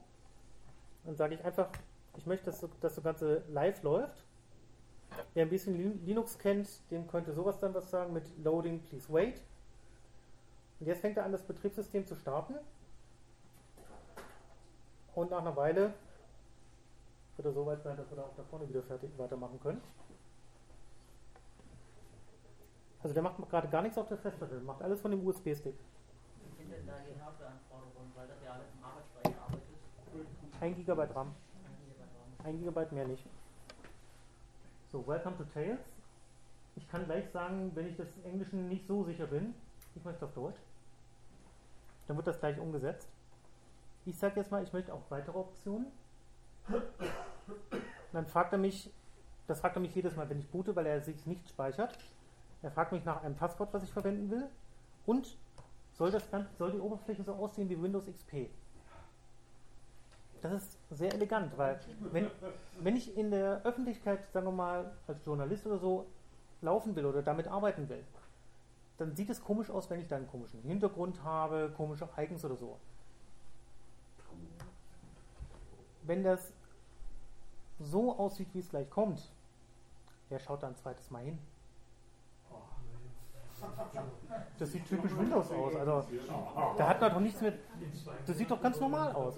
[1.03, 1.67] Dann sage ich einfach,
[2.15, 4.23] ich möchte, dass, dass das Ganze live läuft.
[5.33, 9.11] Wer ein bisschen Lin- Linux kennt, dem könnte sowas dann was sagen mit Loading, please
[9.11, 9.41] wait.
[10.79, 12.55] Und jetzt fängt er an, das Betriebssystem zu starten.
[15.15, 15.93] Und nach einer Weile
[17.35, 19.81] wird er so weit sein, dass wir da auch da vorne wieder fertig weitermachen können.
[23.05, 25.75] Also der macht gerade gar nichts auf der Festplatte, der macht alles von dem USB-Stick.
[25.75, 29.61] Wie sind denn da die Hardware-Anforderungen, weil das ja alles im Arbeitsspeicher arbeitet?
[30.59, 31.35] 1 GB RAM,
[31.65, 32.45] Ein Gigabyte RAM.
[32.45, 33.23] 1 GB mehr nicht.
[34.91, 35.81] So, welcome to Tails.
[36.77, 39.53] Ich kann gleich sagen, wenn ich des Englischen nicht so sicher bin,
[39.93, 40.59] ich möchte auf Deutsch.
[42.07, 43.07] Dann wird das gleich umgesetzt.
[44.07, 45.91] Ich sage jetzt mal, ich möchte auch weitere Optionen.
[46.69, 46.81] Und
[48.13, 48.91] dann fragt er mich,
[49.45, 51.95] das fragt er mich jedes Mal, wenn ich boote, weil er sich nicht speichert.
[52.65, 54.49] Er fragt mich nach einem Passwort, was ich verwenden will.
[55.05, 55.37] Und
[55.93, 56.23] soll, das
[56.57, 58.49] soll die Oberfläche so aussehen wie Windows XP?
[60.41, 61.79] Das ist sehr elegant, weil
[62.11, 62.27] wenn,
[62.79, 66.07] wenn ich in der Öffentlichkeit, sagen wir mal, als Journalist oder so
[66.61, 68.03] laufen will oder damit arbeiten will,
[68.97, 72.55] dann sieht es komisch aus, wenn ich da einen komischen Hintergrund habe, komische Icons oder
[72.55, 72.79] so.
[76.01, 76.51] Wenn das
[77.79, 79.29] so aussieht, wie es gleich kommt,
[80.29, 81.37] wer schaut da ein zweites Mal hin?
[84.57, 85.75] Das sieht typisch Windows aus.
[85.75, 86.05] Also,
[86.77, 87.55] da hat man doch nichts mit.
[88.25, 89.35] Das sieht doch ganz normal aus.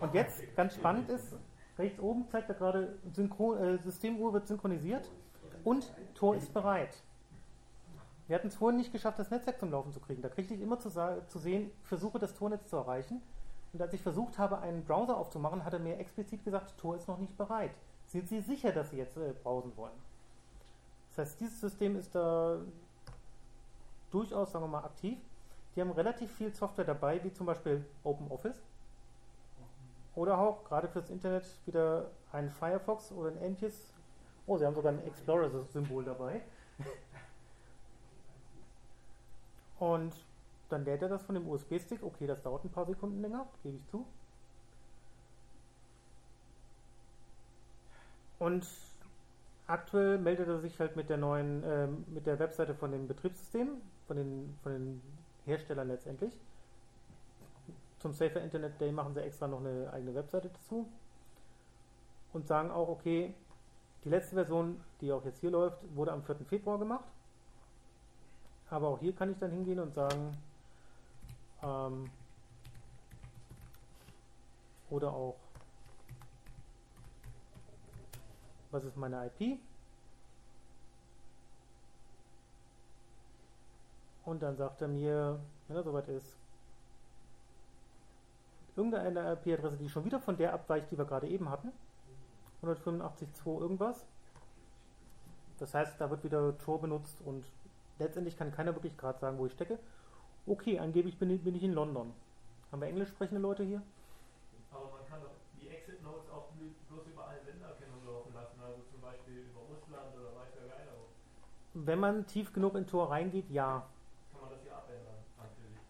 [0.00, 1.36] Und jetzt, ganz spannend ist,
[1.78, 5.10] rechts oben zeigt er gerade, Synchron, äh, Systemuhr wird synchronisiert
[5.64, 7.02] und Tor ist bereit.
[8.26, 10.20] Wir hatten es vorhin nicht geschafft, das Netzwerk zum Laufen zu kriegen.
[10.20, 13.22] Da kriegte ich immer zu, zu sehen, versuche das Tornetz zu erreichen.
[13.72, 17.08] Und als ich versucht habe, einen Browser aufzumachen, hat er mir explizit gesagt, Tor ist
[17.08, 17.70] noch nicht bereit.
[18.06, 19.92] Sind Sie sicher, dass Sie jetzt äh, browsen wollen?
[21.10, 22.58] Das heißt, dieses System ist da
[24.10, 25.18] durchaus, sagen wir mal, aktiv.
[25.74, 28.62] Die haben relativ viel Software dabei, wie zum Beispiel OpenOffice.
[30.14, 33.92] Oder auch gerade fürs Internet wieder ein Firefox oder ein Entys.
[34.46, 36.42] Oh, sie haben sogar ein Explorer-Symbol dabei.
[39.78, 40.12] Und
[40.68, 42.02] dann lädt er das von dem USB-Stick.
[42.02, 44.06] Okay, das dauert ein paar Sekunden länger, gebe ich zu.
[48.38, 48.66] Und
[49.66, 53.80] aktuell meldet er sich halt mit der neuen, ähm, mit der Webseite von dem Betriebssystem,
[54.08, 55.02] von den, von den
[55.44, 56.32] Herstellern letztendlich.
[58.00, 60.88] Zum Safer Internet Day machen sie extra noch eine eigene Webseite dazu
[62.32, 63.34] und sagen auch, okay,
[64.04, 66.36] die letzte Version, die auch jetzt hier läuft, wurde am 4.
[66.48, 67.04] Februar gemacht.
[68.70, 70.36] Aber auch hier kann ich dann hingehen und sagen,
[71.62, 72.10] ähm,
[74.90, 75.36] oder auch,
[78.70, 79.58] was ist meine IP?
[84.28, 86.36] Und dann sagt er mir, wenn er soweit ist,
[88.76, 91.72] irgendeine IP-Adresse, die schon wieder von der abweicht, die wir gerade eben hatten.
[92.62, 94.04] 185.2 irgendwas.
[95.58, 97.46] Das heißt, da wird wieder Tor benutzt und
[97.98, 99.78] letztendlich kann keiner wirklich gerade sagen, wo ich stecke.
[100.46, 102.12] Okay, angeblich bin ich, bin ich in London.
[102.70, 103.80] Haben wir englisch sprechende Leute hier?
[104.70, 108.60] Aber man kann doch die Exit Notes auch bl- bloß über alle Ländererkennung laufen lassen,
[108.60, 111.82] also zum Beispiel über Russland oder weiß wo.
[111.86, 113.86] Wenn man tief genug in Tor reingeht, ja.
[114.32, 115.82] Kann man das hier abändern, natürlich.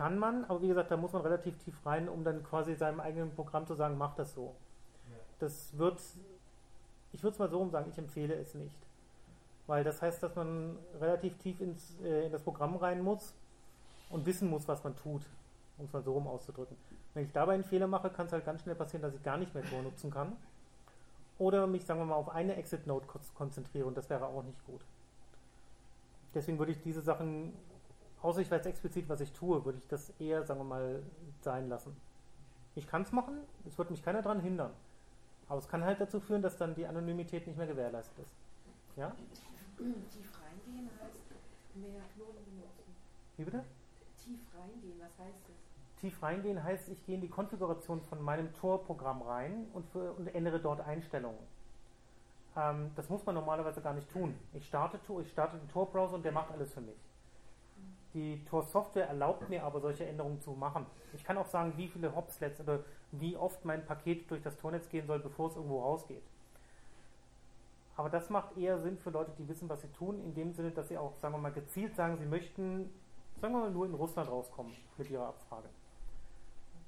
[0.00, 3.00] Kann man, aber wie gesagt, da muss man relativ tief rein, um dann quasi seinem
[3.00, 4.54] eigenen Programm zu sagen, mach das so.
[5.40, 6.00] Das wird,
[7.12, 8.78] ich würde es mal so rum sagen, ich empfehle es nicht.
[9.66, 13.34] Weil das heißt, dass man relativ tief ins, äh, in das Programm rein muss
[14.08, 15.20] und wissen muss, was man tut,
[15.76, 16.78] um es mal so rum auszudrücken.
[17.12, 19.36] Wenn ich dabei einen Fehler mache, kann es halt ganz schnell passieren, dass ich gar
[19.36, 20.34] nicht mehr Tor nutzen kann.
[21.38, 24.80] Oder mich, sagen wir mal, auf eine Exit-Node konzentriere und das wäre auch nicht gut.
[26.32, 27.52] Deswegen würde ich diese Sachen,
[28.22, 31.02] außer ich weiß explizit, was ich tue, würde ich das eher, sagen wir mal,
[31.40, 31.96] sein lassen.
[32.74, 34.72] Ich kann es machen, es wird mich keiner daran hindern.
[35.48, 38.32] Aber es kann halt dazu führen, dass dann die Anonymität nicht mehr gewährleistet ist.
[38.96, 39.10] Ja?
[39.76, 41.20] Tief reingehen heißt
[41.74, 42.94] mehr Knoten benutzen.
[43.36, 43.64] Wie bitte?
[44.16, 46.00] Tief reingehen, was heißt das?
[46.00, 50.28] Tief reingehen heißt, ich gehe in die Konfiguration von meinem Tor-Programm rein und, für, und
[50.28, 51.40] ändere dort Einstellungen.
[52.56, 54.34] Ähm, das muss man normalerweise gar nicht tun.
[54.54, 56.96] Ich starte, ich starte den Tor-Browser und der macht alles für mich.
[58.14, 60.86] Die Tor-Software erlaubt mir aber, solche Änderungen zu machen.
[61.14, 62.80] Ich kann auch sagen, wie viele Hops letzt oder
[63.12, 66.22] wie oft mein Paket durch das Tornetz gehen soll, bevor es irgendwo rausgeht.
[67.96, 70.70] Aber das macht eher Sinn für Leute, die wissen, was sie tun, in dem Sinne,
[70.70, 72.90] dass sie auch, sagen wir mal, gezielt sagen, sie möchten,
[73.40, 75.68] sagen wir mal, nur in Russland rauskommen mit ihrer Abfrage.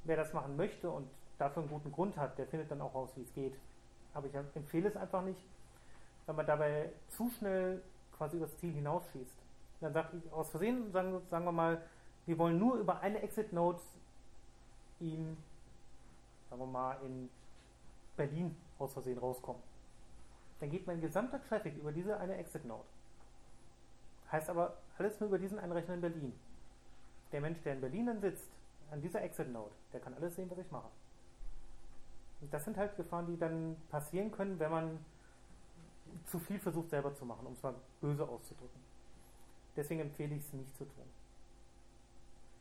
[0.05, 1.09] Wer das machen möchte und
[1.39, 3.55] dafür einen guten Grund hat, der findet dann auch raus, wie es geht.
[4.15, 5.41] Aber ich empfehle es einfach nicht,
[6.27, 7.83] wenn man dabei zu schnell
[8.17, 9.42] quasi übers Ziel hinausschießt.
[9.83, 11.83] Dann sagt ich aus Versehen, sagen, sagen wir mal,
[12.27, 13.81] wir wollen nur über eine Exit-Node
[15.01, 15.37] in,
[16.49, 17.29] sagen wir mal, in
[18.17, 19.61] Berlin aus Versehen rauskommen.
[20.61, 22.85] Dann geht mein gesamter Traffic über diese eine Exit-Node.
[24.31, 26.33] Heißt aber alles nur über diesen einen Rechner in Berlin.
[27.33, 28.49] Der Mensch, der in Berlin dann sitzt,
[28.93, 30.89] an dieser Exit-Node, der kann alles sehen, was ich mache.
[32.41, 35.05] Und das sind halt Gefahren, die dann passieren können, wenn man
[36.27, 38.92] zu viel versucht selber zu machen, um es mal böse auszudrücken.
[39.77, 41.09] Deswegen empfehle ich es nicht zu tun.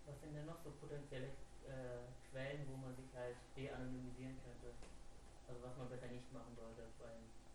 [0.05, 1.27] Was sind denn noch so potenzielle
[1.67, 4.75] äh, Quellen, wo man sich halt de-anonymisieren könnte?
[5.47, 6.71] Also was man besser nicht machen sollte.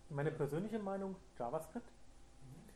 [0.09, 1.87] Meine persönliche Meinung, JavaScript.
[1.87, 2.71] Mhm.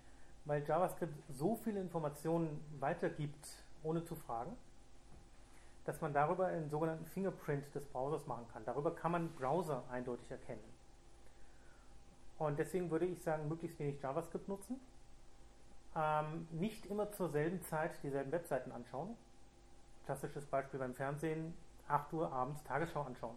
[0.47, 3.47] Weil JavaScript so viele Informationen weitergibt,
[3.83, 4.57] ohne zu fragen,
[5.85, 8.64] dass man darüber einen sogenannten Fingerprint des Browsers machen kann.
[8.64, 10.62] Darüber kann man Browser eindeutig erkennen.
[12.39, 14.81] Und deswegen würde ich sagen, möglichst wenig JavaScript nutzen.
[15.97, 19.16] Ähm, nicht immer zur selben Zeit dieselben Webseiten anschauen.
[20.05, 21.55] Klassisches Beispiel beim Fernsehen,
[21.88, 23.36] 8 Uhr abends Tagesschau anschauen.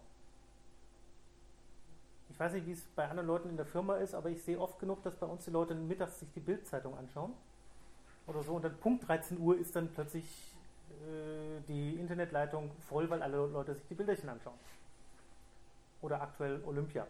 [2.30, 4.60] Ich weiß nicht, wie es bei anderen Leuten in der Firma ist, aber ich sehe
[4.60, 7.34] oft genug, dass bei uns die Leute mittags sich die Bildzeitung anschauen.
[8.28, 8.54] Oder so.
[8.54, 10.26] Und dann Punkt 13 Uhr ist dann plötzlich
[10.90, 14.58] äh, die Internetleitung voll, weil alle Leute sich die Bilderchen anschauen.
[16.02, 17.06] Oder aktuell Olympia.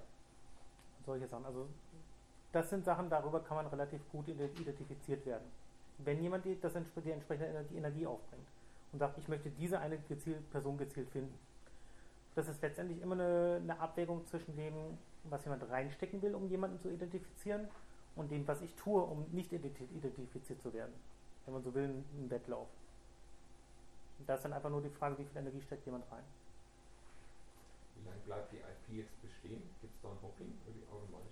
[1.05, 1.45] Solche Sachen.
[1.45, 1.67] Also
[2.53, 5.43] das sind Sachen, darüber kann man relativ gut identifiziert werden.
[5.97, 8.47] Wenn jemand die, das, die entsprechende Energie, aufbringt
[8.91, 11.33] und sagt, ich möchte diese eine gezielt, Person gezielt finden.
[12.35, 14.73] Das ist letztendlich immer eine, eine Abwägung zwischen dem,
[15.25, 17.67] was jemand reinstecken will, um jemanden zu identifizieren,
[18.15, 20.93] und dem, was ich tue, um nicht identifiziert zu werden.
[21.45, 22.67] Wenn man so will, ein Wettlauf.
[24.27, 26.23] Da ist dann einfach nur die Frage, wie viel Energie steckt jemand rein.
[27.95, 29.63] Wie lange bleibt die IP jetzt bestehen?
[29.81, 31.22] Gibt es da ein Hopping gewechselt?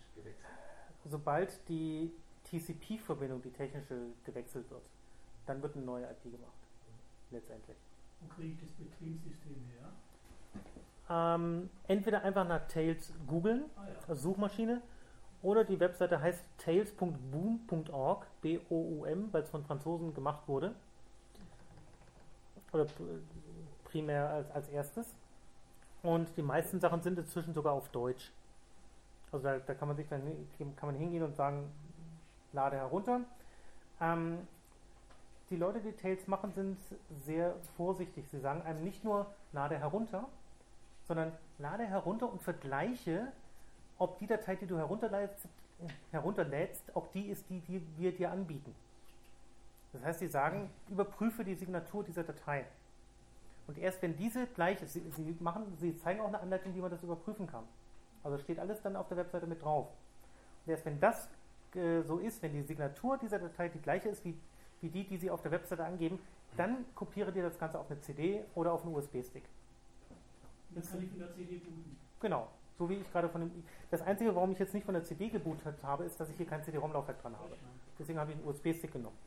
[1.06, 2.12] Sobald die
[2.46, 3.96] TCP-Verbindung, die technische,
[4.26, 4.84] gewechselt wird,
[5.46, 6.52] dann wird eine neue IP gemacht.
[7.32, 7.78] Letztendlich.
[8.20, 9.92] Wo kriege ich das Betriebssystem her?
[11.10, 13.96] Ähm, entweder einfach nach Tails googeln, Ah, ja.
[14.08, 14.82] also Suchmaschine,
[15.42, 20.76] oder die Webseite heißt tails.boom.org, B-O-U-M, weil es von Franzosen gemacht wurde.
[22.72, 22.86] Oder
[23.86, 25.16] primär als, als erstes.
[26.04, 28.32] Und die meisten Sachen sind inzwischen sogar auf Deutsch.
[29.32, 30.22] Also da, da kann man sich dann
[30.76, 31.72] kann man hingehen und sagen,
[32.54, 33.22] lade herunter.
[34.00, 34.40] Ähm,
[35.50, 36.78] die Leute, die Tails machen, sind
[37.26, 38.26] sehr vorsichtig.
[38.30, 40.28] Sie sagen einem nicht nur, lade herunter,
[41.08, 43.32] sondern lade herunter und vergleiche,
[43.98, 45.48] ob die Datei, die du herunterlädst,
[46.12, 48.74] herunterlädst auch die ist, die, die wir dir anbieten.
[49.94, 52.66] Das heißt, sie sagen, überprüfe die Signatur dieser Datei.
[53.68, 56.80] Und erst wenn diese gleich ist, sie, sie, machen, sie zeigen auch eine Anleitung, wie
[56.80, 57.64] man das überprüfen kann.
[58.24, 59.88] Also steht alles dann auf der Webseite mit drauf.
[60.66, 61.30] Und erst wenn das
[61.76, 64.38] äh, so ist, wenn die Signatur dieser Datei die gleiche ist wie,
[64.82, 66.20] wie die, die sie auf der Webseite angeben,
[66.58, 69.44] dann kopiere dir das Ganze auf eine CD oder auf einen USB-Stick.
[70.72, 71.98] Das kann ich von der CD booten.
[72.20, 72.48] Genau.
[72.78, 73.64] So wie ich gerade von dem.
[73.90, 76.46] Das Einzige, warum ich jetzt nicht von der CD gebootet habe, ist, dass ich hier
[76.46, 77.56] kein CD-ROM-Laufwerk dran habe.
[78.00, 79.18] Deswegen habe ich einen USB-Stick genommen.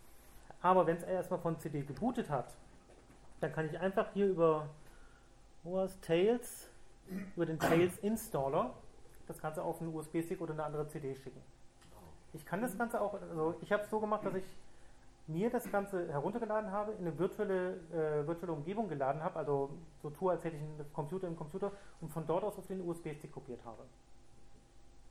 [0.60, 2.54] Aber wenn es erstmal von CD gebootet hat,
[3.40, 4.68] dann kann ich einfach hier über
[5.64, 5.98] wo war's?
[6.00, 6.68] Tails,
[7.34, 8.74] über den Tails Installer,
[9.26, 11.40] das Ganze auf einen USB-Stick oder eine andere CD schicken.
[12.32, 14.44] Ich kann das Ganze auch, also ich habe es so gemacht, dass ich
[15.26, 19.70] mir das Ganze heruntergeladen habe, in eine virtuelle, äh, virtuelle Umgebung geladen habe, also
[20.02, 22.86] so tue, als hätte ich einen Computer im Computer und von dort aus auf den
[22.86, 23.84] USB-Stick kopiert habe.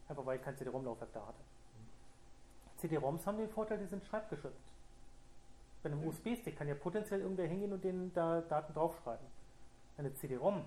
[0.07, 1.39] Einfach weil ich kein CD-ROM-Laufwerk da hatte.
[2.77, 4.61] CD-ROMs haben den Vorteil, die sind schreibgeschützt.
[5.81, 9.25] Bei einem USB-Stick kann ja potenziell irgendwer hingehen und den da Daten draufschreiben.
[9.97, 10.63] Eine CD-ROM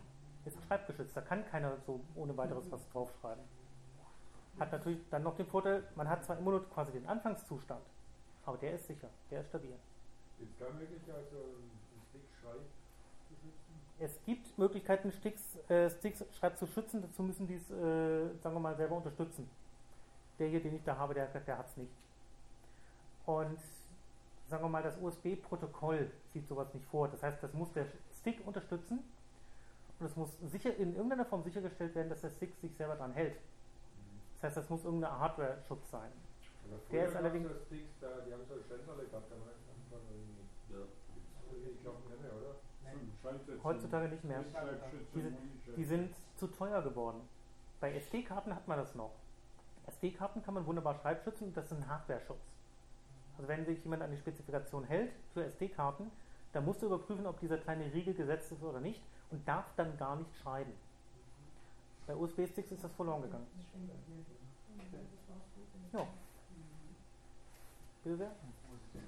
[0.47, 3.43] ist schreibgeschützt, da kann keiner so ohne weiteres was draufschreiben.
[4.59, 7.85] Hat natürlich dann noch den Vorteil, man hat zwar immer nur quasi den Anfangszustand,
[8.45, 9.75] aber der ist sicher, der ist stabil.
[10.41, 11.71] Es da Möglichkeit, so einen
[12.11, 12.61] Stick Schreib
[13.29, 13.75] zu schützen?
[13.99, 18.55] Es gibt Möglichkeiten, Sticks, äh, Sticks Schreib zu schützen, dazu müssen die es, äh, sagen
[18.55, 19.49] wir mal, selber unterstützen.
[20.39, 21.93] Der hier, den ich da habe, der, der hat es nicht.
[23.25, 23.59] Und
[24.49, 27.09] sagen wir mal, das USB-Protokoll sieht sowas nicht vor.
[27.09, 27.87] Das heißt, das muss der
[28.21, 29.03] Stick unterstützen
[29.99, 33.13] und es muss sicher in irgendeiner Form sichergestellt werden, dass der Stick sich selber dran
[33.13, 33.37] hält.
[34.35, 36.13] Das heißt, das muss irgendein Hardware-Schutz sein.
[36.91, 40.01] Der ist allerdings- Sticks, da, die haben so Ständerle gehabt, da man Anfang.
[40.69, 40.79] Ja.
[41.71, 42.57] Ich glaube nicht mehr, oder?
[43.23, 44.39] Schalter, Heutzutage nicht mehr.
[44.39, 45.75] Monitor.
[45.77, 47.21] Die sind zu teuer geworden.
[47.81, 49.13] Bei SD-Karten hat man das noch.
[49.87, 52.53] SD-Karten kann man wunderbar schreibschützen und das ist ein Hardware-Schutz.
[53.37, 56.11] Also wenn sich jemand an die Spezifikation hält für SD-Karten,
[56.53, 59.97] dann musst du überprüfen, ob dieser kleine Riegel gesetzt ist oder nicht und darf dann
[59.97, 60.73] gar nicht schreiben.
[62.07, 63.47] Bei USB-Sticks ist das verloren gegangen.
[65.93, 66.07] Ja.
[68.05, 68.27] Bitte sehr?
[68.27, 69.03] Äh, äh?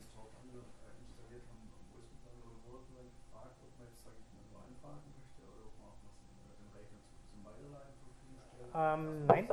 [8.74, 9.48] Ähm, nein.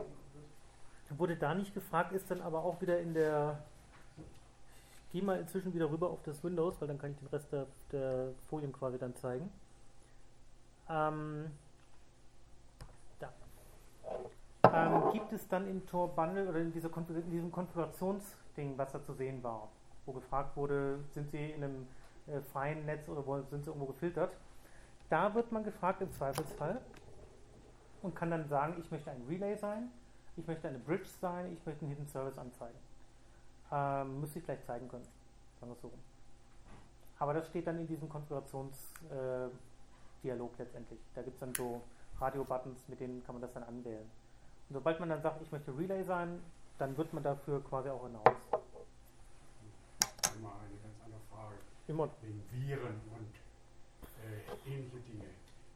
[1.17, 3.63] Wurde da nicht gefragt, ist dann aber auch wieder in der.
[5.07, 7.51] Ich gehe mal inzwischen wieder rüber auf das Windows, weil dann kann ich den Rest
[7.51, 9.49] der, der Folien quasi dann zeigen.
[10.89, 11.51] Ähm,
[13.19, 13.29] da.
[14.71, 18.91] Ähm, gibt es dann im Tor Bundle oder in, dieser Konfig in diesem Konfigurationsding, was
[18.91, 19.69] da zu sehen war,
[20.05, 21.87] wo gefragt wurde, sind Sie in einem
[22.27, 24.31] äh, freien Netz oder wo, sind Sie irgendwo gefiltert?
[25.09, 26.81] Da wird man gefragt im Zweifelsfall
[28.01, 29.89] und kann dann sagen, ich möchte ein Relay sein,
[30.37, 32.77] ich möchte eine Bridge sein, ich möchte einen Hidden Service anzeigen.
[33.71, 35.07] Ähm, müsste ich vielleicht zeigen können,
[35.59, 35.91] sagen wir es so.
[37.17, 39.74] Aber das steht dann in diesem Konfigurationsdialog äh,
[40.25, 40.99] Dialog letztendlich.
[41.13, 41.81] Da gibt es dann so
[42.19, 44.09] Radio-Buttons, mit denen kann man das dann anwählen.
[44.69, 46.41] Und sobald man dann sagt, ich möchte Relay sein,
[46.79, 48.25] dann wird man dafür quasi auch hinaus.
[50.41, 51.55] Mal eine ganz andere Frage.
[51.87, 52.09] Immer.
[52.21, 53.33] Wegen Viren und
[54.25, 55.29] äh, ähnliche Dinge.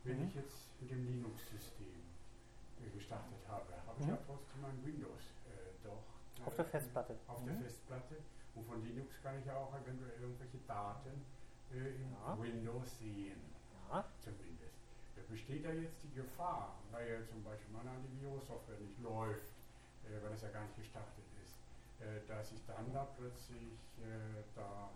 [0.03, 0.27] Wenn Mhm.
[0.27, 2.01] ich jetzt mit dem Linux-System
[2.83, 4.11] äh, gestartet habe, habe ich Mhm.
[4.11, 6.03] ja trotzdem ein Windows äh, doch.
[6.41, 7.15] äh, Auf der Festplatte.
[7.27, 7.61] Auf der Mhm.
[7.61, 8.15] Festplatte.
[8.55, 11.21] Und von Linux kann ich ja auch eventuell irgendwelche Daten
[11.71, 12.35] äh, in Ja.
[12.41, 13.39] Windows sehen.
[13.89, 14.05] Ja.
[14.21, 14.77] Zumindest.
[15.29, 19.45] Besteht da jetzt die Gefahr, weil ja zum Beispiel meine Antivirus-Software nicht läuft,
[20.09, 21.53] äh, weil das ja gar nicht gestartet ist,
[22.01, 24.89] äh, dass ich dann da plötzlich äh, da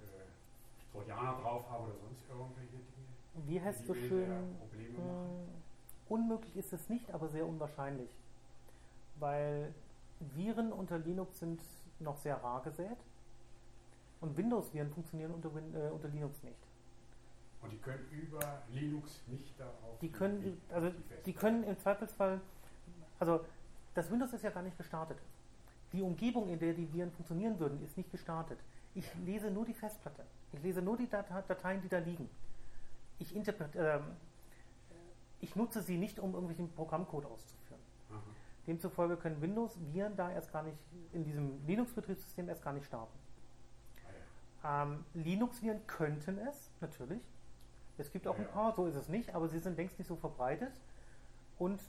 [0.00, 3.48] äh, Trojaner drauf habe oder sonst irgendwelche Dinge.
[3.48, 4.56] Wie heißt so schön?
[4.60, 5.48] Probleme machen.
[6.08, 8.10] mh, unmöglich ist es nicht, aber sehr unwahrscheinlich.
[9.16, 9.74] Weil
[10.20, 11.60] Viren unter Linux sind
[11.98, 12.98] noch sehr rar gesät
[14.20, 16.69] und Windows-Viren funktionieren unter, Win äh, unter Linux nicht.
[17.62, 19.98] Und die können über Linux nicht darauf.
[20.00, 20.92] Die können, also
[21.26, 22.40] die können im Zweifelsfall,
[23.18, 23.44] also
[23.94, 25.18] das Windows ist ja gar nicht gestartet.
[25.92, 28.58] Die Umgebung, in der die Viren funktionieren würden, ist nicht gestartet.
[28.94, 30.24] Ich lese nur die Festplatte.
[30.52, 32.28] Ich lese nur die Date- Dateien, die da liegen.
[33.18, 34.02] Ich, interpret, ähm,
[35.40, 37.80] ich nutze sie nicht, um irgendwelchen Programmcode auszuführen.
[38.10, 38.20] Aha.
[38.66, 40.78] Demzufolge können Windows-Viren da erst gar nicht,
[41.12, 43.18] in diesem Linux-Betriebssystem erst gar nicht starten.
[44.64, 47.22] Ähm, Linux-Viren könnten es, natürlich.
[48.00, 50.16] Es gibt auch ein paar, so ist es nicht, aber sie sind längst nicht so
[50.16, 50.72] verbreitet.
[51.58, 51.80] Und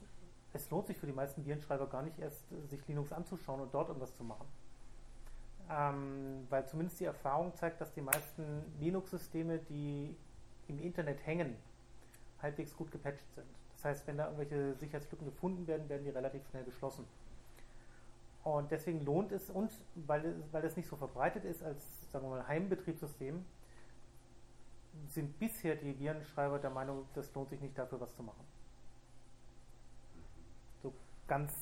[0.53, 3.73] es lohnt sich für die meisten Virenschreiber gar nicht erst, äh, sich Linux anzuschauen und
[3.73, 4.45] dort irgendwas zu machen.
[5.69, 8.43] Ähm, weil zumindest die Erfahrung zeigt, dass die meisten
[8.81, 10.15] Linux-Systeme, die
[10.67, 11.55] im Internet hängen,
[12.41, 13.47] halbwegs gut gepatcht sind.
[13.73, 17.05] Das heißt, wenn da irgendwelche Sicherheitslücken gefunden werden, werden die relativ schnell geschlossen.
[18.43, 22.25] Und deswegen lohnt es, und weil, es- weil es nicht so verbreitet ist als, sagen
[22.25, 23.45] wir mal, Heimbetriebssystem,
[25.07, 28.45] sind bisher die Virenschreiber der Meinung, das lohnt sich nicht dafür, was zu machen.
[30.81, 30.93] So
[31.27, 31.53] ganz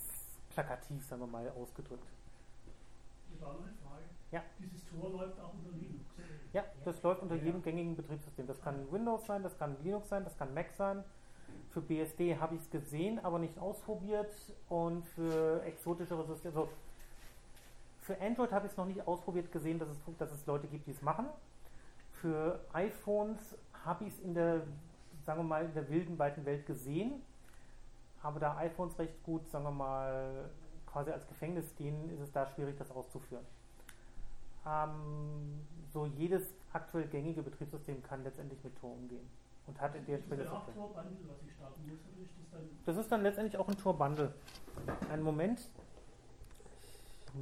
[0.50, 2.08] plakativ, sagen wir mal, ausgedrückt.
[3.40, 4.04] War noch eine Frage.
[4.32, 4.44] Ja.
[4.60, 6.06] Dieses Tor läuft auch unter Linux.
[6.54, 8.48] Ja, das läuft unter jedem gängigen Betriebssystem.
[8.48, 11.04] Das kann Windows sein, das kann Linux sein, das kann Mac sein.
[11.72, 14.34] Für BSD habe ich es gesehen, aber nicht ausprobiert.
[14.68, 16.70] Und für exotischere Systeme, also
[18.02, 20.88] für Android habe ich es noch nicht ausprobiert gesehen, dass es, dass es Leute gibt,
[20.88, 21.28] die es machen.
[22.22, 24.62] Für iPhones habe ich es in der,
[25.26, 27.22] sagen wir mal, in der wilden, weiten Welt gesehen.
[28.22, 30.50] Aber da iPhones recht gut, sagen wir mal,
[30.86, 33.46] quasi als Gefängnis dienen, ist es da schwierig, das auszuführen.
[34.66, 35.62] Ähm,
[35.94, 39.28] so jedes aktuell gängige Betriebssystem kann letztendlich mit Tor umgehen
[39.68, 40.76] und hat in der Software.
[40.76, 43.78] Tor-Bundle, was ich starten muss, oder ist das dann Das ist dann letztendlich auch ein
[43.78, 44.34] Tor-Bundle.
[45.10, 45.70] Einen Moment.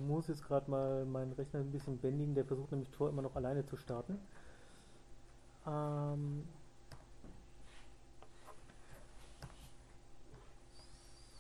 [0.08, 3.36] muss jetzt gerade mal meinen Rechner ein bisschen bändigen, der versucht nämlich Tor immer noch
[3.36, 4.20] alleine zu starten.
[5.68, 6.48] Ähm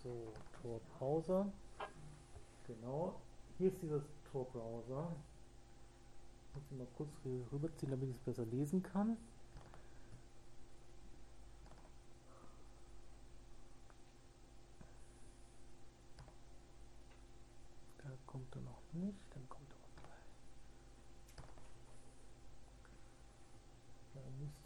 [0.03, 1.51] so, Tor Browser.
[2.67, 3.15] Genau.
[3.57, 5.15] Hier ist dieses Tor Browser.
[6.53, 7.09] Muss ich mal kurz
[7.51, 9.17] rüberziehen, damit ich es besser lesen kann.
[17.99, 20.17] Da kommt er noch nicht, dann kommt er auch gleich.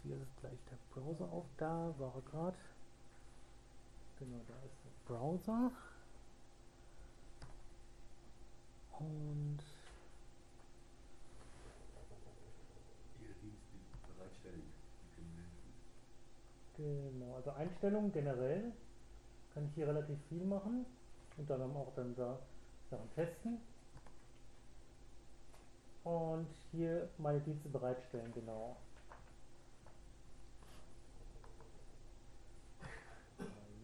[0.04, 1.44] Müsste jetzt gleich der Browser auf.
[1.58, 2.56] Da war er gerade.
[4.18, 5.70] Genau, da ist der Browser.
[8.98, 9.58] Und.
[16.76, 18.72] Genau, also Einstellungen generell
[19.54, 20.84] kann ich hier relativ viel machen
[21.36, 22.38] und dann auch dann da
[22.90, 23.60] Sachen testen.
[26.02, 28.76] Und hier meine Dienste bereitstellen, genau.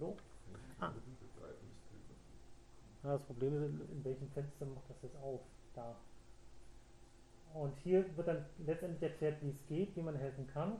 [0.00, 0.16] Hallo.
[0.80, 0.92] Ah.
[3.08, 5.40] Ja, das Problem ist, in welchem Fenster macht das jetzt auf?
[5.74, 5.96] Da.
[7.54, 10.78] Und hier wird dann letztendlich erklärt, wie es geht, wie man helfen kann.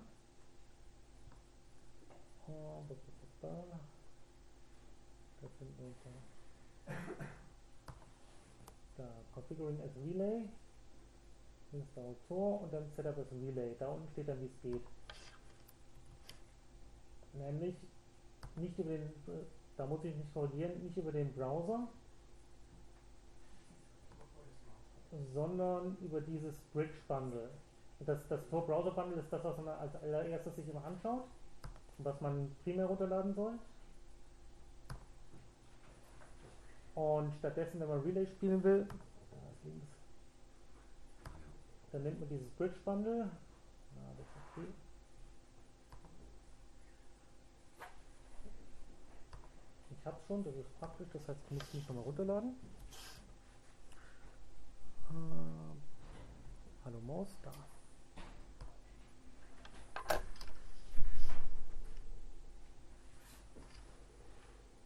[2.47, 2.83] Ah.
[8.99, 10.43] Da Configuring as Relay.
[11.73, 13.75] Install Tor und dann Setup as Relay.
[13.79, 14.83] Da unten steht dann, wie es geht.
[17.33, 17.75] Nämlich
[18.57, 19.11] nicht über den,
[19.79, 21.89] da muss ich mich korrigieren, nicht über den Browser,
[25.33, 27.51] sondern über dieses Bridge Bundle.
[27.99, 31.25] Und Das, das Tor Browser Bundle ist das, was man als allererstes sich immer anschaut
[31.99, 33.53] und was man primär runterladen soll.
[36.95, 38.89] Und stattdessen, wenn man Relay spielen will,
[41.93, 43.31] dann nimmt man dieses Bridge Bundle.
[44.53, 44.67] Okay.
[49.91, 52.57] Ich hab's schon, das ist praktisch, das heißt, ich muss es nicht nochmal runterladen.
[55.11, 55.83] Ähm,
[56.85, 57.51] hallo Maus, da.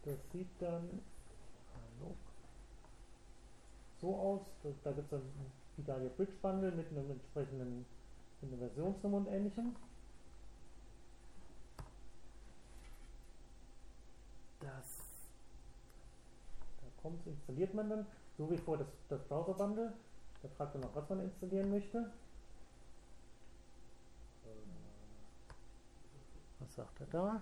[0.05, 1.01] Das sieht dann
[1.73, 2.15] hallo,
[3.99, 4.41] so aus.
[4.63, 5.31] Das, da gibt es dann
[5.77, 7.85] Vidalia Bridge Bundle mit einem entsprechenden
[8.41, 9.75] mit einer Versionsnummer und ähnlichem.
[14.59, 15.03] Das
[16.81, 18.05] da kommt, installiert man dann,
[18.37, 19.93] so wie vor das, das Browser Bundle.
[20.43, 22.11] Da fragt er noch, was man installieren möchte.
[26.59, 27.41] Was sagt er da?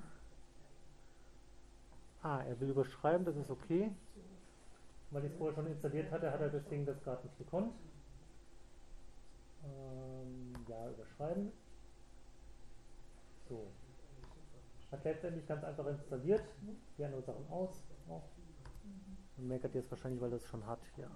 [2.22, 3.91] Ah, er will überschreiben, das ist okay.
[5.10, 7.74] Weil ich es vorher schon installiert hatte, hat er deswegen das gerade nicht gekonnt.
[9.64, 11.52] Ähm, ja, überschreiben.
[13.49, 13.68] So.
[14.91, 16.43] Hat letztendlich ganz einfach installiert.
[16.97, 17.84] Die anderen Sachen aus.
[18.08, 18.30] Auch.
[19.38, 21.10] Und meckert jetzt wahrscheinlich, weil das schon hat, ja.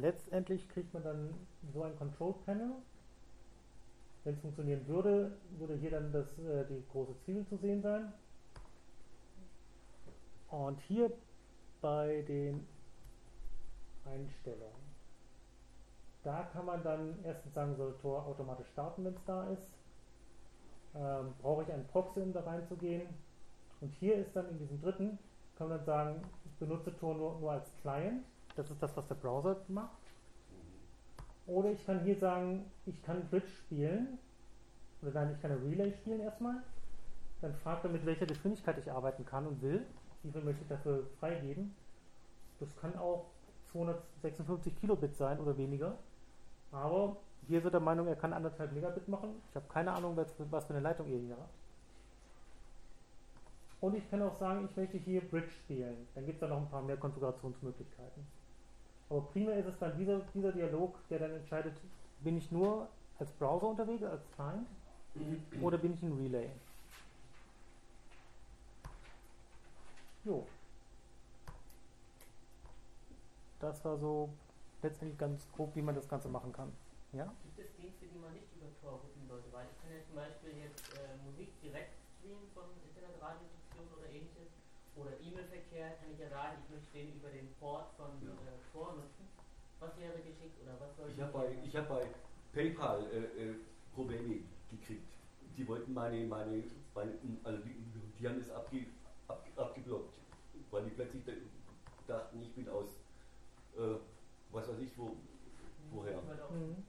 [0.00, 1.34] Letztendlich kriegt man dann
[1.72, 2.70] so ein Control Panel.
[4.24, 8.12] Wenn es funktionieren würde, würde hier dann das, äh, die große Zwiebel zu sehen sein.
[10.48, 11.12] Und hier
[11.80, 12.66] bei den
[14.04, 14.90] Einstellungen,
[16.22, 19.79] da kann man dann erstens sagen, soll Tor automatisch starten, wenn es da ist.
[20.94, 23.08] Ähm, brauche ich einen Proxy, um da reinzugehen.
[23.80, 25.18] Und hier ist dann in diesem dritten,
[25.56, 28.24] kann man dann sagen, ich benutze Tor nur, nur als Client.
[28.56, 29.96] Das ist das, was der Browser macht.
[31.46, 34.18] Oder ich kann hier sagen, ich kann Bridge spielen.
[35.02, 36.62] Oder nein, ich kann eine Relay spielen erstmal.
[37.40, 39.86] Dann fragt er, mit welcher Geschwindigkeit ich arbeiten kann und will.
[40.22, 41.74] Wie viel möchte ich dafür freigeben?
[42.58, 43.26] Das kann auch
[43.72, 45.96] 256 Kilobit sein oder weniger.
[46.70, 47.16] Aber
[47.50, 49.42] hier er der Meinung, er kann anderthalb Megabit machen.
[49.50, 50.32] Ich habe keine Ahnung, was,
[50.64, 51.52] für eine Leitung ihr hier habt.
[53.80, 56.06] Und ich kann auch sagen, ich möchte hier Bridge spielen.
[56.14, 58.24] Dann gibt es da noch ein paar mehr Konfigurationsmöglichkeiten.
[59.08, 61.74] Aber primär ist es dann dieser, dieser Dialog, der dann entscheidet,
[62.20, 62.86] bin ich nur
[63.18, 64.68] als Browser unterwegs, als Client,
[65.60, 66.50] oder bin ich ein Relay.
[70.24, 70.46] Jo.
[73.58, 74.28] Das war so
[74.82, 76.70] letztendlich ganz grob, wie man das Ganze machen kann.
[77.12, 77.34] Ja?
[77.42, 79.50] Gibt es Dienste, die man nicht über Tor routen sollte?
[79.52, 84.50] Weil ich kann ja zum Beispiel jetzt äh, Musik direkt streamen von Internetradiostationen oder ähnliches.
[84.96, 88.34] Oder E-Mail-Verkehr kann ich ja sagen, ich möchte den über den Port von Ja.
[88.34, 89.26] äh, Tor nutzen.
[89.78, 92.06] Was wäre geschickt oder was soll Ich habe bei, ich hab bei
[92.52, 93.54] PayPal äh, äh,
[93.94, 95.08] Probleme gekriegt.
[95.56, 96.62] Die wollten meine, meine,
[96.94, 97.12] meine
[97.44, 97.74] also die,
[98.18, 98.86] die haben das abge,
[99.28, 100.14] ab, abgeblockt,
[100.70, 101.32] weil die plötzlich da-
[102.06, 102.88] dachten, ich bin aus,
[103.76, 103.96] äh,
[104.52, 105.16] was weiß ich, wo,
[105.92, 106.20] woher.
[106.50, 106.84] Mhm.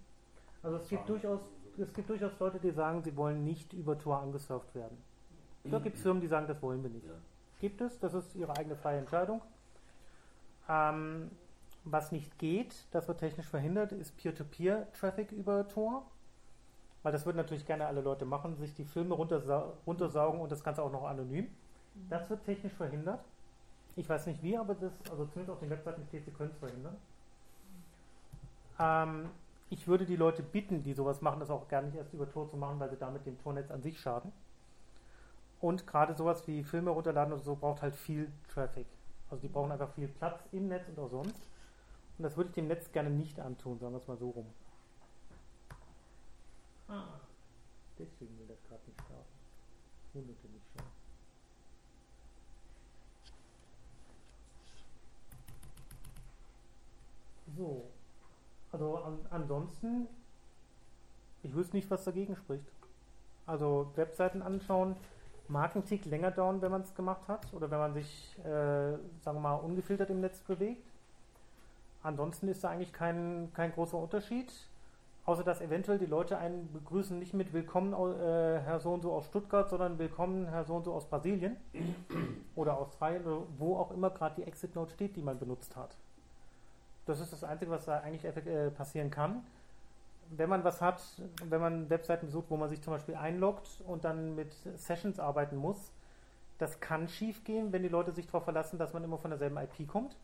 [0.64, 1.42] Also es gibt durchaus,
[1.78, 4.98] es gibt durchaus Leute, die sagen, sie wollen nicht über Tor angesurft werden.
[5.64, 7.06] Da gibt es Firmen, die sagen, das wollen wir nicht.
[7.06, 7.14] Ja.
[7.60, 9.42] Gibt es, das ist ihre eigene freie Entscheidung.
[10.68, 11.30] Ähm,
[11.84, 16.06] was nicht geht, das wird technisch verhindert, ist Peer-to-Peer-Traffic über Tor.
[17.04, 20.64] Weil das würden natürlich gerne alle Leute machen, sich die Filme runtersau runtersaugen und das
[20.64, 21.48] Ganze auch noch anonym.
[22.10, 23.24] Das wird technisch verhindert.
[23.96, 26.58] Ich weiß nicht wie, aber das, also zumindest auf den Webseiten steht, sie können es
[26.58, 26.96] verhindern.
[28.80, 29.30] Ähm,
[29.72, 32.50] ich würde die Leute bitten, die sowas machen, das auch gar nicht erst über Tor
[32.50, 34.34] zu machen, weil sie damit dem Tornetz an sich schaden.
[35.62, 38.86] Und gerade sowas wie Filme runterladen oder so braucht halt viel Traffic.
[39.30, 41.42] Also die brauchen einfach viel Platz im Netz und auch sonst.
[42.18, 44.48] Und das würde ich dem Netz gerne nicht antun, sagen wir es mal so rum.
[46.90, 47.22] Ah,
[47.98, 49.26] deswegen will das gerade nicht starten.
[50.14, 50.86] Wunderte mich schon.
[57.56, 58.01] So.
[58.72, 60.08] Also an, ansonsten,
[61.44, 62.72] ich wüsste nicht, was dagegen spricht.
[63.46, 64.96] Also Webseiten anschauen,
[65.48, 68.94] mag ein Tick länger dauern, wenn man es gemacht hat oder wenn man sich, äh,
[69.22, 70.88] sagen wir mal, ungefiltert im Netz bewegt.
[72.04, 74.52] Ansonsten ist da eigentlich kein, kein großer Unterschied,
[75.26, 79.26] außer dass eventuell die Leute einen begrüßen nicht mit Willkommen äh, Herr so so aus
[79.26, 81.58] Stuttgart, sondern Willkommen Herr so so aus Brasilien
[82.56, 85.96] oder Australien oder wo auch immer gerade die Exit Note steht, die man benutzt hat.
[87.06, 89.44] Das ist das Einzige, was da eigentlich äh, passieren kann.
[90.30, 91.02] Wenn man was hat,
[91.44, 95.58] wenn man Webseiten besucht, wo man sich zum Beispiel einloggt und dann mit Sessions arbeiten
[95.58, 95.92] muss,
[96.58, 99.58] das kann schief gehen, wenn die Leute sich darauf verlassen, dass man immer von derselben
[99.58, 100.16] IP kommt.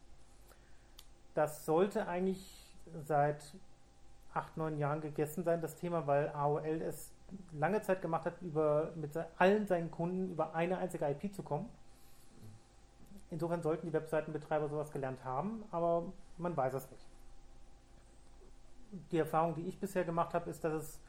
[1.34, 2.72] Das sollte eigentlich
[3.06, 3.42] seit
[4.34, 7.12] acht, neun Jahren gegessen sein, das Thema, weil AOL es
[7.52, 11.68] lange Zeit gemacht hat, über, mit allen seinen Kunden über eine einzige IP zu kommen.
[13.30, 16.04] Insofern sollten die Webseitenbetreiber sowas gelernt haben, aber
[16.38, 17.06] man weiß es nicht.
[19.12, 21.00] Die Erfahrung, die ich bisher gemacht habe, ist, dass es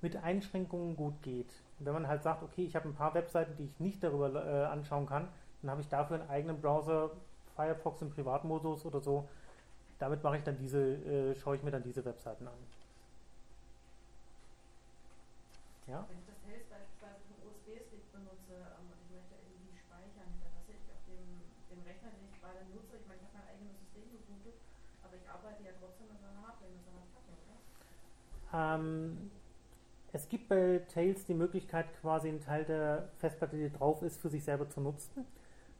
[0.00, 1.52] mit Einschränkungen gut geht.
[1.78, 4.66] Wenn man halt sagt, okay, ich habe ein paar Webseiten, die ich nicht darüber äh,
[4.66, 5.28] anschauen kann,
[5.62, 7.10] dann habe ich dafür einen eigenen Browser,
[7.56, 9.28] Firefox im Privatmodus oder so.
[9.98, 12.54] Damit mache ich dann diese, äh, schaue ich mir dann diese Webseiten an.
[15.88, 16.04] Ja?
[16.06, 20.28] Wenn ich das Tails beispielsweise auf einem USB-Stick benutze ähm, und ich möchte irgendwie speichern,
[20.36, 21.26] hinterlasse ich auf dem,
[21.72, 24.60] dem Rechner, den ich gerade nutze, ich meine, ich habe mein eigenes System gebootet,
[25.00, 27.56] aber ich arbeite ja trotzdem mit meiner Hardware, mit so einer Platte, oder?
[28.52, 29.30] Ähm,
[30.12, 34.30] es gibt bei Tails die Möglichkeit, quasi einen Teil der Festplatte, die drauf ist, für
[34.30, 35.26] sich selber zu nutzen.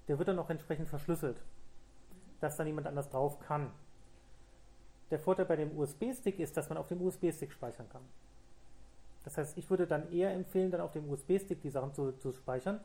[0.07, 1.39] Der wird dann auch entsprechend verschlüsselt,
[2.41, 3.71] dass dann niemand anders drauf kann.
[5.11, 8.03] Der Vorteil bei dem USB-Stick ist, dass man auf dem USB-Stick speichern kann.
[9.25, 12.33] Das heißt, ich würde dann eher empfehlen, dann auf dem USB-Stick die Sachen zu, zu
[12.33, 12.81] speichern.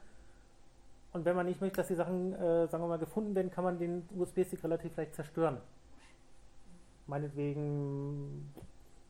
[1.12, 3.64] Und wenn man nicht möchte, dass die Sachen, äh, sagen wir mal, gefunden werden, kann
[3.64, 5.58] man den USB-Stick relativ leicht zerstören.
[7.06, 8.54] Meinetwegen,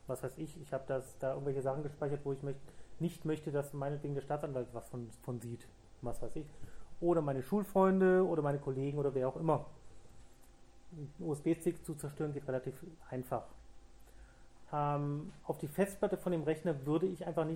[0.08, 2.60] was weiß ich, ich habe das da irgendwelche Sachen gespeichert, wo ich möcht,
[2.99, 5.68] nicht möchte, dass meinetwegen der Staatsanwalt was von, von sieht.
[6.01, 6.47] Was weiß ich.
[6.99, 9.65] Oder meine Schulfreunde oder meine Kollegen oder wer auch immer.
[11.19, 12.76] USB-Stick zu zerstören geht relativ
[13.10, 13.44] einfach.
[14.72, 17.52] Ähm, auf die Festplatte von dem Rechner würde ich einfach nicht